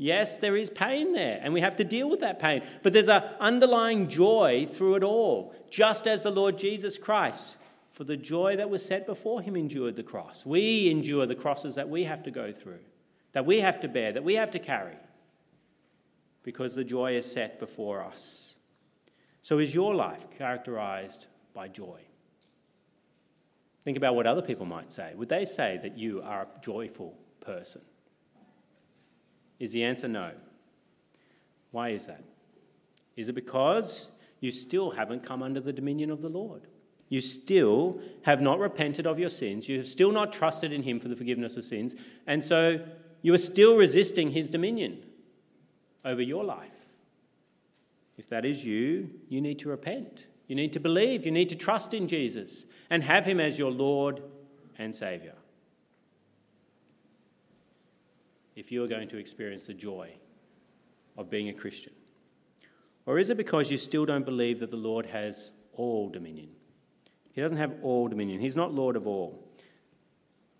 Yes, 0.00 0.36
there 0.36 0.56
is 0.56 0.70
pain 0.70 1.12
there, 1.12 1.40
and 1.42 1.52
we 1.52 1.60
have 1.60 1.76
to 1.76 1.84
deal 1.84 2.08
with 2.08 2.20
that 2.20 2.38
pain. 2.38 2.62
But 2.84 2.92
there's 2.92 3.08
an 3.08 3.24
underlying 3.40 4.08
joy 4.08 4.64
through 4.70 4.94
it 4.94 5.02
all, 5.02 5.52
just 5.70 6.06
as 6.06 6.22
the 6.22 6.30
Lord 6.30 6.56
Jesus 6.56 6.96
Christ, 6.96 7.56
for 7.90 8.04
the 8.04 8.16
joy 8.16 8.54
that 8.56 8.70
was 8.70 8.84
set 8.84 9.06
before 9.06 9.42
him, 9.42 9.56
endured 9.56 9.96
the 9.96 10.04
cross. 10.04 10.46
We 10.46 10.88
endure 10.88 11.26
the 11.26 11.34
crosses 11.34 11.74
that 11.74 11.88
we 11.88 12.04
have 12.04 12.22
to 12.22 12.30
go 12.30 12.52
through, 12.52 12.78
that 13.32 13.44
we 13.44 13.58
have 13.58 13.80
to 13.80 13.88
bear, 13.88 14.12
that 14.12 14.22
we 14.22 14.34
have 14.34 14.52
to 14.52 14.60
carry, 14.60 14.96
because 16.44 16.76
the 16.76 16.84
joy 16.84 17.16
is 17.16 17.30
set 17.30 17.58
before 17.58 18.04
us. 18.04 18.54
So, 19.42 19.58
is 19.58 19.74
your 19.74 19.96
life 19.96 20.28
characterized 20.38 21.26
by 21.54 21.66
joy? 21.66 22.02
Think 23.82 23.96
about 23.96 24.14
what 24.14 24.28
other 24.28 24.42
people 24.42 24.66
might 24.66 24.92
say. 24.92 25.12
Would 25.16 25.28
they 25.28 25.44
say 25.44 25.80
that 25.82 25.98
you 25.98 26.22
are 26.22 26.42
a 26.42 26.60
joyful 26.60 27.18
person? 27.40 27.80
Is 29.58 29.72
the 29.72 29.84
answer 29.84 30.08
no? 30.08 30.32
Why 31.70 31.90
is 31.90 32.06
that? 32.06 32.22
Is 33.16 33.28
it 33.28 33.34
because 33.34 34.08
you 34.40 34.50
still 34.50 34.90
haven't 34.92 35.24
come 35.24 35.42
under 35.42 35.60
the 35.60 35.72
dominion 35.72 36.10
of 36.10 36.22
the 36.22 36.28
Lord? 36.28 36.62
You 37.08 37.20
still 37.20 38.00
have 38.22 38.40
not 38.40 38.58
repented 38.58 39.06
of 39.06 39.18
your 39.18 39.30
sins. 39.30 39.68
You 39.68 39.78
have 39.78 39.86
still 39.86 40.12
not 40.12 40.32
trusted 40.32 40.72
in 40.72 40.82
Him 40.82 41.00
for 41.00 41.08
the 41.08 41.16
forgiveness 41.16 41.56
of 41.56 41.64
sins. 41.64 41.94
And 42.26 42.44
so 42.44 42.80
you 43.22 43.34
are 43.34 43.38
still 43.38 43.76
resisting 43.76 44.30
His 44.30 44.50
dominion 44.50 45.02
over 46.04 46.22
your 46.22 46.44
life. 46.44 46.70
If 48.16 48.28
that 48.28 48.44
is 48.44 48.64
you, 48.64 49.10
you 49.28 49.40
need 49.40 49.58
to 49.60 49.68
repent. 49.68 50.26
You 50.48 50.54
need 50.54 50.72
to 50.74 50.80
believe. 50.80 51.24
You 51.24 51.32
need 51.32 51.48
to 51.48 51.56
trust 51.56 51.94
in 51.94 52.08
Jesus 52.08 52.66
and 52.90 53.02
have 53.02 53.24
Him 53.24 53.40
as 53.40 53.58
your 53.58 53.70
Lord 53.70 54.22
and 54.78 54.94
Saviour. 54.94 55.34
If 58.58 58.72
you 58.72 58.82
are 58.82 58.88
going 58.88 59.08
to 59.08 59.18
experience 59.18 59.66
the 59.66 59.74
joy 59.74 60.10
of 61.16 61.30
being 61.30 61.48
a 61.48 61.52
Christian? 61.52 61.92
Or 63.06 63.18
is 63.18 63.30
it 63.30 63.36
because 63.36 63.70
you 63.70 63.76
still 63.76 64.04
don't 64.04 64.24
believe 64.24 64.58
that 64.60 64.70
the 64.70 64.76
Lord 64.76 65.06
has 65.06 65.52
all 65.72 66.08
dominion? 66.08 66.48
He 67.32 67.40
doesn't 67.40 67.58
have 67.58 67.74
all 67.82 68.08
dominion, 68.08 68.40
He's 68.40 68.56
not 68.56 68.74
Lord 68.74 68.96
of 68.96 69.06
all. 69.06 69.44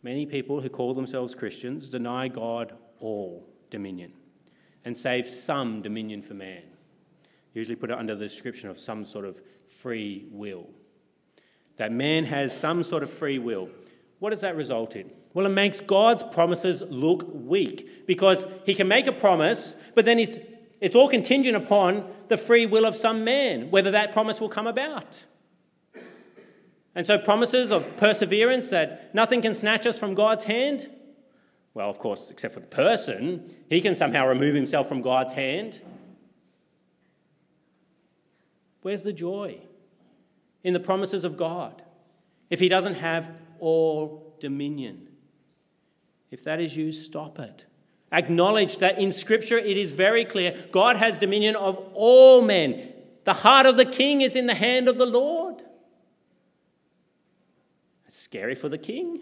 Many 0.03 0.27
people 0.27 0.61
who 0.61 0.69
call 0.69 0.95
themselves 0.95 1.35
Christians 1.35 1.89
deny 1.89 2.29
God 2.29 2.73
all 3.01 3.49
dominion 3.69 4.13
and 4.85 4.97
save 4.97 5.29
some 5.29 5.83
dominion 5.83 6.23
for 6.23 6.35
man. 6.35 6.63
Usually 7.53 7.75
put 7.75 7.91
it 7.91 7.99
under 7.99 8.15
the 8.15 8.27
description 8.29 8.71
of 8.71 8.79
some 8.79 9.05
sort 9.05 9.25
of 9.25 9.43
free 9.67 10.29
will. 10.31 10.69
That 11.79 11.91
man 11.91 12.25
has 12.27 12.57
some 12.57 12.85
sort 12.85 13.03
of 13.03 13.11
free 13.11 13.41
will. 13.41 13.71
What 14.21 14.31
does 14.31 14.43
that 14.43 14.55
result 14.55 14.95
in? 14.95 15.11
Well, 15.35 15.47
it 15.47 15.51
makes 15.51 15.81
God's 15.81 16.23
promises 16.23 16.83
look 16.83 17.29
weak 17.33 18.07
because 18.07 18.47
he 18.65 18.75
can 18.75 18.89
make 18.89 19.07
a 19.07 19.13
promise, 19.13 19.77
but 19.95 20.05
then 20.05 20.19
it's 20.19 20.97
all 20.97 21.09
contingent 21.09 21.57
upon 21.57 22.11
the 22.29 22.37
free 22.37 22.67
will 22.67 22.85
of 22.85 22.97
some 22.97 23.25
man, 23.25 23.71
whether 23.71 23.91
that 23.91 24.13
promise 24.13 24.41
will 24.41 24.49
come 24.49 24.67
about. 24.67 25.25
And 26.95 27.07
so, 27.07 27.19
promises 27.19 27.71
of 27.71 27.97
perseverance 27.97 28.71
that 28.71 29.15
nothing 29.15 29.41
can 29.41 29.55
snatch 29.55 29.87
us 29.87 29.99
from 29.99 30.15
God's 30.15 30.45
hand. 30.45 30.91
Well, 31.75 31.89
of 31.89 31.99
course, 31.99 32.31
except 32.31 32.55
for 32.55 32.61
the 32.61 32.67
person, 32.67 33.55
he 33.69 33.81
can 33.81 33.95
somehow 33.95 34.27
remove 34.27 34.55
himself 34.55 34.89
from 34.89 35.01
God's 35.01 35.35
hand. 35.35 35.81
Where's 38.83 39.03
the 39.05 39.13
joy 39.13 39.61
in 40.65 40.73
the 40.73 40.81
promises 40.81 41.23
of 41.23 41.37
God 41.37 41.83
if 42.51 42.59
he 42.59 42.69
doesn't 42.69 42.95
have 42.95 43.31
all 43.61 44.37
dominion? 44.41 45.08
If 46.31 46.45
that 46.45 46.61
is 46.61 46.77
you, 46.77 46.93
stop 46.93 47.39
it. 47.39 47.65
Acknowledge 48.11 48.79
that 48.79 48.99
in 48.99 49.13
Scripture 49.13 49.59
it 49.59 49.77
is 49.77 49.93
very 49.93 50.25
clear 50.25 50.57
God 50.73 50.97
has 50.97 51.19
dominion 51.19 51.57
of 51.57 51.77
all 51.95 52.43
men. 52.43 52.93
The 53.25 53.35
heart 53.35 53.67
of 53.67 53.77
the 53.77 53.85
king 53.85 54.23
is 54.23 54.35
in 54.35 54.47
the 54.47 54.55
hand 54.55 54.89
of 54.89 54.97
the 54.97 55.07
Lord. 55.07 55.63
It's 58.07 58.19
scary 58.19 58.55
for 58.55 58.71
the 58.71 58.79
king, 58.79 59.21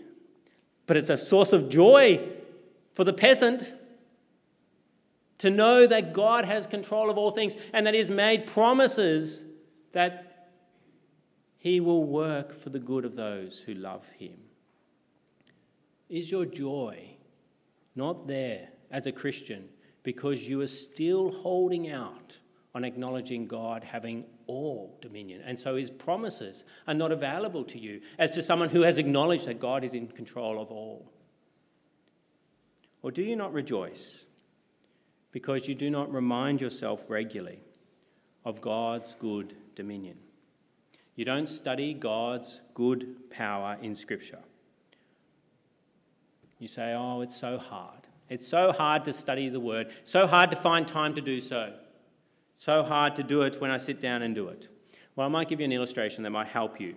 but 0.86 0.96
it's 0.96 1.10
a 1.10 1.18
source 1.18 1.52
of 1.52 1.68
joy 1.68 2.24
for 2.94 3.02
the 3.02 3.12
peasant 3.12 3.72
to 5.38 5.50
know 5.50 5.86
that 5.86 6.12
God 6.12 6.44
has 6.44 6.66
control 6.66 7.10
of 7.10 7.18
all 7.18 7.32
things 7.32 7.56
and 7.72 7.86
that 7.86 7.94
He 7.94 7.98
has 7.98 8.10
made 8.10 8.46
promises 8.46 9.42
that 9.90 10.50
He 11.58 11.80
will 11.80 12.04
work 12.04 12.54
for 12.54 12.70
the 12.70 12.78
good 12.78 13.04
of 13.04 13.16
those 13.16 13.58
who 13.60 13.74
love 13.74 14.08
Him. 14.18 14.45
Is 16.08 16.30
your 16.30 16.46
joy 16.46 17.16
not 17.94 18.26
there 18.26 18.68
as 18.90 19.06
a 19.06 19.12
Christian 19.12 19.68
because 20.02 20.48
you 20.48 20.60
are 20.60 20.68
still 20.68 21.30
holding 21.30 21.90
out 21.90 22.38
on 22.74 22.84
acknowledging 22.84 23.46
God 23.46 23.82
having 23.82 24.24
all 24.46 24.98
dominion? 25.00 25.42
And 25.44 25.58
so 25.58 25.74
his 25.76 25.90
promises 25.90 26.64
are 26.86 26.94
not 26.94 27.10
available 27.10 27.64
to 27.64 27.78
you 27.78 28.00
as 28.18 28.32
to 28.32 28.42
someone 28.42 28.68
who 28.68 28.82
has 28.82 28.98
acknowledged 28.98 29.46
that 29.46 29.60
God 29.60 29.82
is 29.82 29.94
in 29.94 30.06
control 30.06 30.60
of 30.60 30.70
all. 30.70 31.10
Or 33.02 33.10
do 33.10 33.22
you 33.22 33.36
not 33.36 33.52
rejoice 33.52 34.26
because 35.32 35.68
you 35.68 35.74
do 35.74 35.90
not 35.90 36.12
remind 36.12 36.60
yourself 36.60 37.06
regularly 37.08 37.60
of 38.44 38.60
God's 38.60 39.14
good 39.14 39.56
dominion? 39.74 40.18
You 41.16 41.24
don't 41.24 41.48
study 41.48 41.94
God's 41.94 42.60
good 42.74 43.30
power 43.30 43.76
in 43.80 43.96
Scripture. 43.96 44.40
You 46.58 46.68
say, 46.68 46.94
oh, 46.94 47.20
it's 47.20 47.36
so 47.36 47.58
hard. 47.58 48.06
It's 48.28 48.46
so 48.46 48.72
hard 48.72 49.04
to 49.04 49.12
study 49.12 49.48
the 49.48 49.60
Word, 49.60 49.92
so 50.04 50.26
hard 50.26 50.50
to 50.50 50.56
find 50.56 50.86
time 50.86 51.14
to 51.14 51.20
do 51.20 51.40
so, 51.40 51.74
so 52.54 52.82
hard 52.82 53.14
to 53.16 53.22
do 53.22 53.42
it 53.42 53.60
when 53.60 53.70
I 53.70 53.78
sit 53.78 54.00
down 54.00 54.22
and 54.22 54.34
do 54.34 54.48
it. 54.48 54.68
Well, 55.14 55.26
I 55.26 55.30
might 55.30 55.48
give 55.48 55.60
you 55.60 55.64
an 55.64 55.72
illustration 55.72 56.22
that 56.24 56.30
might 56.30 56.48
help 56.48 56.80
you 56.80 56.96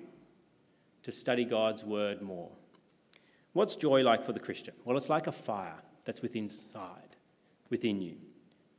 to 1.04 1.12
study 1.12 1.46
God's 1.46 1.84
Word 1.84 2.22
more. 2.22 2.50
What's 3.54 3.76
joy 3.76 4.02
like 4.02 4.26
for 4.26 4.34
the 4.34 4.40
Christian? 4.40 4.74
Well, 4.86 4.98
it's 4.98 5.10
like 5.10 5.28
a 5.28 5.32
fire 5.32 5.82
that's 6.06 6.22
within 6.22 6.44
inside, 6.46 7.16
within 7.70 8.02
you, 8.02 8.16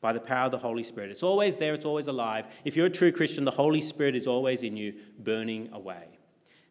by 0.01 0.13
the 0.13 0.21
power 0.21 0.47
of 0.47 0.53
the 0.53 0.59
Holy 0.59 0.83
Spirit. 0.83 1.11
It's 1.11 1.23
always 1.23 1.57
there, 1.57 1.75
it's 1.75 1.85
always 1.85 2.09
alive. 2.09 2.47
If 2.65 2.77
you're 2.77 2.87
a 2.87 2.91
true 2.91 3.13
Christian, 3.13 3.45
the 3.45 3.51
Holy 3.53 3.81
Spirit 3.81 4.17
is 4.17 4.27
always 4.27 4.63
in 4.63 4.77
you, 4.77 4.95
burning 5.19 5.71
away. 5.73 6.19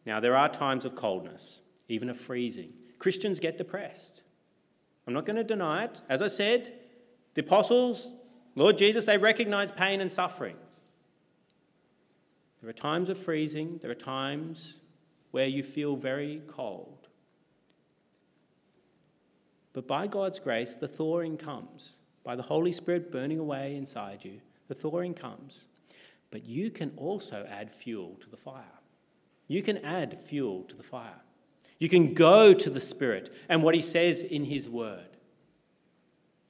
Now, 0.05 0.19
there 0.19 0.35
are 0.35 0.49
times 0.49 0.85
of 0.85 0.95
coldness, 0.95 1.61
even 1.87 2.09
of 2.09 2.17
freezing. 2.17 2.73
Christians 2.99 3.39
get 3.39 3.57
depressed. 3.57 4.21
I'm 5.07 5.13
not 5.13 5.25
going 5.25 5.37
to 5.37 5.43
deny 5.43 5.85
it. 5.85 6.01
As 6.07 6.21
I 6.21 6.27
said, 6.27 6.73
the 7.33 7.41
apostles, 7.41 8.09
Lord 8.55 8.77
Jesus, 8.77 9.05
they 9.05 9.17
recognize 9.17 9.71
pain 9.71 10.01
and 10.01 10.11
suffering. 10.11 10.57
There 12.61 12.69
are 12.69 12.73
times 12.73 13.09
of 13.09 13.17
freezing, 13.17 13.79
there 13.81 13.89
are 13.89 13.95
times 13.95 14.75
where 15.31 15.47
you 15.47 15.63
feel 15.63 15.95
very 15.95 16.41
cold. 16.47 17.07
But 19.71 19.87
by 19.87 20.07
God's 20.07 20.39
grace, 20.39 20.75
the 20.75 20.87
thawing 20.87 21.37
comes. 21.37 21.93
By 22.23 22.35
the 22.35 22.43
Holy 22.43 22.71
Spirit 22.71 23.11
burning 23.11 23.39
away 23.39 23.75
inside 23.75 24.25
you, 24.25 24.41
the 24.67 24.75
thawing 24.75 25.13
comes. 25.13 25.67
But 26.31 26.45
you 26.45 26.69
can 26.69 26.91
also 26.97 27.47
add 27.49 27.71
fuel 27.71 28.17
to 28.19 28.29
the 28.29 28.37
fire. 28.37 28.63
You 29.47 29.63
can 29.63 29.77
add 29.77 30.19
fuel 30.21 30.63
to 30.63 30.75
the 30.75 30.83
fire. 30.83 31.21
You 31.79 31.89
can 31.89 32.13
go 32.13 32.53
to 32.53 32.69
the 32.69 32.79
Spirit 32.79 33.33
and 33.47 33.63
what 33.63 33.73
He 33.73 33.81
says 33.81 34.21
in 34.21 34.45
His 34.45 34.69
Word 34.69 35.17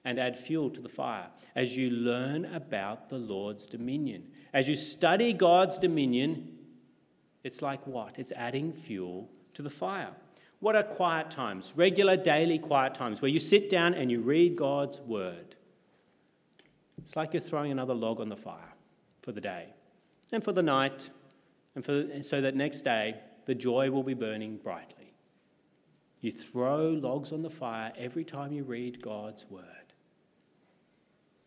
and 0.03 0.19
add 0.19 0.37
fuel 0.37 0.69
to 0.71 0.81
the 0.81 0.89
fire 0.89 1.27
as 1.55 1.77
you 1.77 1.89
learn 1.89 2.45
about 2.45 3.09
the 3.09 3.17
Lord's 3.17 3.65
dominion. 3.65 4.27
As 4.53 4.67
you 4.67 4.75
study 4.75 5.33
God's 5.33 5.77
dominion, 5.77 6.57
it's 7.43 7.61
like 7.61 7.85
what? 7.85 8.17
It's 8.17 8.31
adding 8.31 8.73
fuel 8.73 9.29
to 9.53 9.61
the 9.61 9.69
fire. 9.69 10.11
What 10.59 10.75
are 10.75 10.83
quiet 10.83 11.31
times? 11.31 11.73
Regular 11.75 12.17
daily 12.17 12.57
quiet 12.57 12.93
times 12.93 13.21
where 13.21 13.31
you 13.31 13.39
sit 13.39 13.69
down 13.69 13.93
and 13.93 14.11
you 14.11 14.19
read 14.21 14.55
God's 14.55 14.99
Word. 15.01 15.55
It's 16.97 17.15
like 17.15 17.33
you're 17.33 17.41
throwing 17.41 17.71
another 17.71 17.93
log 17.93 18.19
on 18.19 18.29
the 18.29 18.35
fire 18.35 18.73
for 19.21 19.31
the 19.31 19.41
day 19.41 19.67
and 20.31 20.43
for 20.43 20.51
the 20.51 20.61
night, 20.61 21.09
and, 21.75 21.83
for, 21.83 21.93
and 21.93 22.25
so 22.25 22.41
that 22.41 22.55
next 22.55 22.81
day 22.81 23.15
the 23.45 23.55
joy 23.55 23.89
will 23.89 24.03
be 24.03 24.13
burning 24.13 24.57
brightly. 24.57 25.08
You 26.21 26.31
throw 26.31 26.89
logs 26.89 27.31
on 27.31 27.43
the 27.43 27.49
fire 27.49 27.93
every 27.97 28.23
time 28.23 28.51
you 28.51 28.63
read 28.63 29.01
God's 29.01 29.45
word 29.49 29.65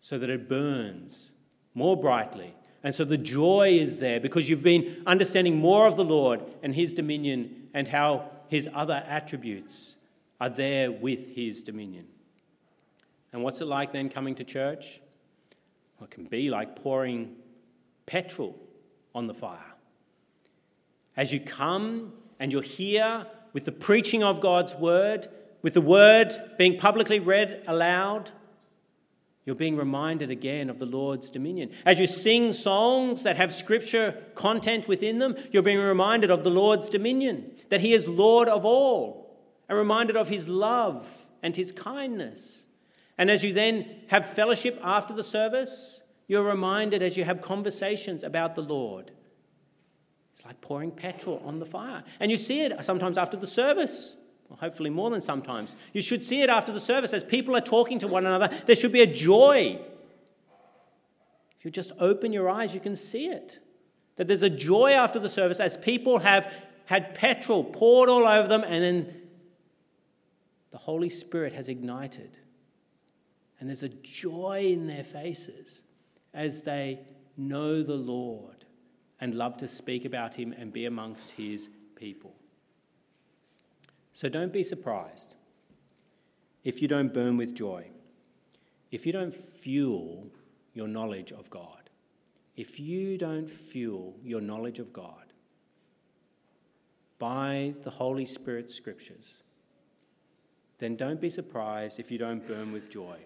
so 0.01 0.19
that 0.19 0.31
it 0.31 0.49
burns 0.49 1.31
more 1.75 1.97
brightly. 1.97 2.55
And 2.83 2.95
so 2.95 3.05
the 3.05 3.19
joy 3.19 3.79
is 3.79 3.99
there 3.99 4.19
because 4.19 4.49
you've 4.49 4.63
been 4.63 5.03
understanding 5.07 5.57
more 5.57 5.87
of 5.87 5.97
the 5.97 6.05
Lord 6.05 6.43
and 6.63 6.75
his 6.75 6.93
dominion 6.93 7.69
and 7.75 7.87
how 7.87 8.31
his 8.49 8.69
other 8.75 9.05
attributes 9.07 9.97
are 10.41 10.49
there 10.49 10.91
with 10.91 11.35
his 11.35 11.63
dominion. 11.63 12.07
And 13.33 13.43
what's 13.43 13.61
it 13.61 13.67
like 13.67 13.93
then 13.93 14.09
coming 14.09 14.35
to 14.37 14.45
church? 14.45 15.01
Well, 15.99 16.07
it 16.07 16.11
can 16.11 16.25
be 16.25 16.51
like 16.51 16.77
pouring 16.77 17.37
petrol 18.07 18.59
on 19.15 19.27
the 19.27 19.35
fire. 19.35 19.59
As 21.17 21.33
you 21.33 21.41
come 21.41 22.13
and 22.41 22.53
you're 22.53 22.63
here 22.63 23.27
with 23.53 23.65
the 23.65 23.73
preaching 23.73 24.23
of 24.23 24.41
God's 24.41 24.75
word, 24.75 25.29
with 25.63 25.75
the 25.75 25.81
word 25.81 26.33
being 26.59 26.79
publicly 26.79 27.21
read 27.21 27.63
aloud, 27.67 28.31
you're 29.45 29.57
being 29.57 29.77
reminded 29.77 30.31
again 30.31 30.71
of 30.71 30.79
the 30.79 30.87
Lord's 30.87 31.29
dominion. 31.29 31.71
As 31.85 31.99
you 31.99 32.07
sing 32.07 32.53
songs 32.53 33.25
that 33.25 33.37
have 33.37 33.53
scripture 33.53 34.23
content 34.35 34.87
within 34.87 35.19
them, 35.19 35.37
you're 35.51 35.63
being 35.63 35.81
reminded 35.81 36.31
of 36.31 36.45
the 36.45 36.51
Lord's 36.51 36.89
dominion, 36.89 37.51
that 37.69 37.81
He 37.81 37.93
is 37.93 38.07
Lord 38.07 38.49
of 38.49 38.65
all, 38.65 39.37
and 39.69 39.77
reminded 39.77 40.17
of 40.17 40.29
His 40.29 40.49
love 40.49 41.27
and 41.43 41.57
His 41.57 41.73
kindness. 41.73 42.67
And 43.19 43.31
as 43.31 43.43
you 43.43 43.53
then 43.53 44.03
have 44.09 44.27
fellowship 44.27 44.79
after 44.83 45.13
the 45.13 45.25
service, 45.25 46.01
you're 46.29 46.45
reminded 46.45 47.03
as 47.03 47.17
you 47.17 47.25
have 47.25 47.43
conversations 47.43 48.23
about 48.23 48.55
the 48.55 48.63
Lord 48.63 49.11
it's 50.43 50.47
like 50.49 50.61
pouring 50.61 50.91
petrol 50.91 51.41
on 51.45 51.61
the 51.61 51.65
fire. 51.65 52.03
And 52.19 52.29
you 52.29 52.37
see 52.37 52.63
it 52.63 52.85
sometimes 52.85 53.17
after 53.17 53.37
the 53.37 53.47
service. 53.47 54.17
Well, 54.49 54.59
hopefully, 54.59 54.91
more 54.91 55.09
than 55.09 55.21
sometimes. 55.21 55.77
You 55.93 56.03
should 56.03 56.25
see 56.25 56.43
it 56.43 56.51
after 56.51 56.73
the 56.73 56.81
service 56.81 57.13
as 57.13 57.23
people 57.23 57.55
are 57.55 57.61
talking 57.61 58.01
to 58.01 58.09
one 58.09 58.27
another. 58.27 58.49
There 58.67 58.75
should 58.75 58.91
be 58.91 59.03
a 59.03 59.07
joy. 59.07 59.79
If 61.57 61.65
you 61.65 61.71
just 61.71 61.93
open 62.01 62.33
your 62.33 62.51
eyes, 62.51 62.75
you 62.75 62.81
can 62.81 62.97
see 62.97 63.29
it. 63.29 63.61
That 64.17 64.27
there's 64.27 64.43
a 64.43 64.51
joy 64.51 64.91
after 64.91 65.21
the 65.21 65.29
service 65.29 65.61
as 65.61 65.77
people 65.77 66.19
have 66.19 66.53
had 66.87 67.15
petrol 67.15 67.63
poured 67.63 68.09
all 68.09 68.27
over 68.27 68.49
them 68.49 68.65
and 68.65 68.83
then 68.83 69.15
the 70.73 70.79
Holy 70.79 71.09
Spirit 71.09 71.53
has 71.53 71.69
ignited. 71.69 72.37
And 73.61 73.69
there's 73.69 73.85
a 73.85 73.91
joy 73.91 74.73
in 74.73 74.89
their 74.89 75.05
faces 75.05 75.85
as 76.35 76.63
they 76.63 76.99
know 77.37 77.85
the 77.85 77.95
Lord 77.95 78.52
and 79.23 79.37
love 79.37 79.57
to 79.57 79.69
speak 79.69 80.05
about 80.05 80.35
him 80.35 80.53
and 80.53 80.73
be 80.73 80.85
amongst 80.85 81.31
his 81.31 81.69
people. 81.95 82.35
So 84.13 84.29
don't 84.29 84.53
be 84.53 84.65
surprised 84.65 85.37
if 86.65 86.83
you 86.83 86.89
don't 86.89 87.15
burn 87.15 87.37
with 87.37 87.55
joy, 87.55 87.87
if 88.91 89.07
you 89.07 89.13
don't 89.13 89.33
fuel 89.33 90.27
your 90.75 90.89
knowledge 90.89 91.31
of 91.31 91.49
God, 91.51 91.89
if 92.57 92.81
you 92.81 93.17
don't 93.17 93.49
fuel 93.49 94.17
your 94.25 94.41
knowledge 94.41 94.81
of 94.81 94.93
God 94.93 95.33
by 97.21 97.75
the 97.85 97.91
Holy 97.91 98.27
Spirit's 98.27 98.75
scriptures, 98.75 99.35
then 100.79 100.97
don't 100.97 101.21
be 101.21 101.31
surprised 101.31 102.01
if 102.01 102.11
you 102.11 102.19
don't 102.19 102.45
burn 102.45 102.73
with 102.73 102.91
joy. 102.91 103.19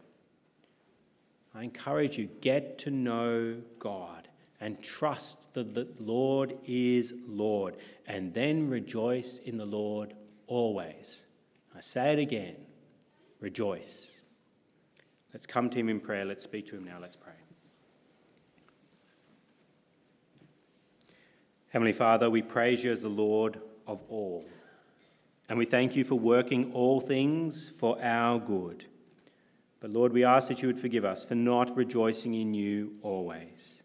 I 1.55 1.65
encourage 1.65 2.19
you, 2.19 2.29
get 2.43 2.77
to 2.81 2.91
know 2.91 3.63
God 3.79 4.29
and 4.61 4.83
trust 4.83 5.53
that 5.55 5.75
the 5.75 5.89
Lord 5.99 6.57
is 6.65 7.13
Lord, 7.27 7.77
and 8.07 8.33
then 8.33 8.71
rejoice 8.71 9.39
in 9.39 9.59
the 9.59 9.67
Lord 9.67 10.15
always. 10.47 11.25
I 11.77 11.81
say 11.81 12.13
it 12.13 12.19
again 12.19 12.57
rejoice. 13.41 14.19
Let's 15.33 15.47
come 15.47 15.69
to 15.71 15.79
Him 15.79 15.89
in 15.89 16.01
prayer. 16.01 16.25
Let's 16.25 16.45
speak 16.45 16.67
to 16.69 16.77
Him 16.77 16.85
now. 16.85 16.97
Let's 17.01 17.17
pray. 17.17 17.35
Heavenly 21.69 21.93
Father, 21.93 22.31
we 22.31 22.41
praise 22.41 22.83
you 22.83 22.91
as 22.91 23.03
the 23.03 23.09
Lord 23.09 23.61
of 23.87 24.01
all. 24.09 24.47
And 25.49 25.59
we 25.59 25.67
thank 25.67 25.95
you 25.95 26.05
for 26.05 26.15
working 26.15 26.73
all 26.73 27.01
things 27.01 27.73
for 27.77 28.03
our 28.03 28.41
good. 28.41 28.87
But 29.81 29.91
Lord, 29.91 30.13
we 30.13 30.25
ask 30.25 30.49
that 30.49 30.63
you 30.63 30.69
would 30.69 30.79
forgive 30.79 31.05
us 31.05 31.25
for 31.25 31.35
not 31.35 31.77
rejoicing 31.77 32.35
in 32.35 32.55
you 32.55 32.95
always. 33.03 33.76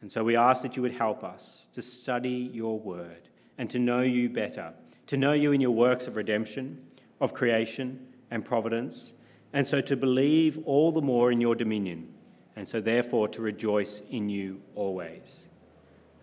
And 0.00 0.10
so 0.10 0.24
we 0.24 0.36
ask 0.36 0.62
that 0.62 0.76
you 0.76 0.82
would 0.82 0.96
help 0.96 1.22
us 1.22 1.68
to 1.72 1.82
study 1.82 2.50
your 2.52 2.78
word 2.78 3.28
and 3.58 3.68
to 3.70 3.78
know 3.78 4.00
you 4.00 4.30
better, 4.30 4.72
to 5.08 5.16
know 5.16 5.32
you 5.32 5.52
in 5.52 5.60
your 5.60 5.72
works 5.72 6.06
of 6.06 6.16
redemption, 6.16 6.86
of 7.20 7.34
creation 7.34 8.06
and 8.30 8.44
providence, 8.44 9.12
and 9.52 9.66
so 9.66 9.80
to 9.82 9.96
believe 9.96 10.58
all 10.64 10.92
the 10.92 11.02
more 11.02 11.30
in 11.30 11.40
your 11.40 11.54
dominion, 11.54 12.14
and 12.56 12.66
so 12.66 12.80
therefore 12.80 13.28
to 13.28 13.42
rejoice 13.42 14.00
in 14.10 14.28
you 14.28 14.62
always. 14.74 15.48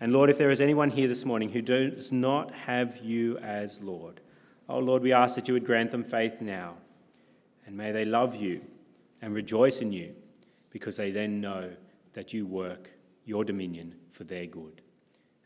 And 0.00 0.12
Lord, 0.12 0.30
if 0.30 0.38
there 0.38 0.50
is 0.50 0.60
anyone 0.60 0.90
here 0.90 1.08
this 1.08 1.24
morning 1.24 1.50
who 1.50 1.62
does 1.62 2.10
not 2.10 2.52
have 2.52 2.98
you 2.98 3.38
as 3.38 3.80
Lord, 3.80 4.20
oh 4.68 4.78
Lord, 4.78 5.02
we 5.02 5.12
ask 5.12 5.34
that 5.36 5.46
you 5.46 5.54
would 5.54 5.66
grant 5.66 5.92
them 5.92 6.04
faith 6.04 6.40
now, 6.40 6.74
and 7.66 7.76
may 7.76 7.92
they 7.92 8.04
love 8.04 8.34
you 8.34 8.62
and 9.20 9.34
rejoice 9.34 9.78
in 9.78 9.92
you, 9.92 10.14
because 10.70 10.96
they 10.96 11.10
then 11.10 11.40
know 11.40 11.70
that 12.14 12.32
you 12.32 12.46
work 12.46 12.90
your 13.28 13.44
dominion 13.44 13.94
for 14.10 14.24
their 14.24 14.46
good. 14.46 14.80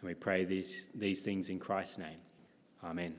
And 0.01 0.09
we 0.09 0.14
pray 0.14 0.45
these, 0.45 0.88
these 0.95 1.23
things 1.23 1.49
in 1.49 1.59
Christ's 1.59 1.99
name. 1.99 2.18
Amen. 2.85 3.14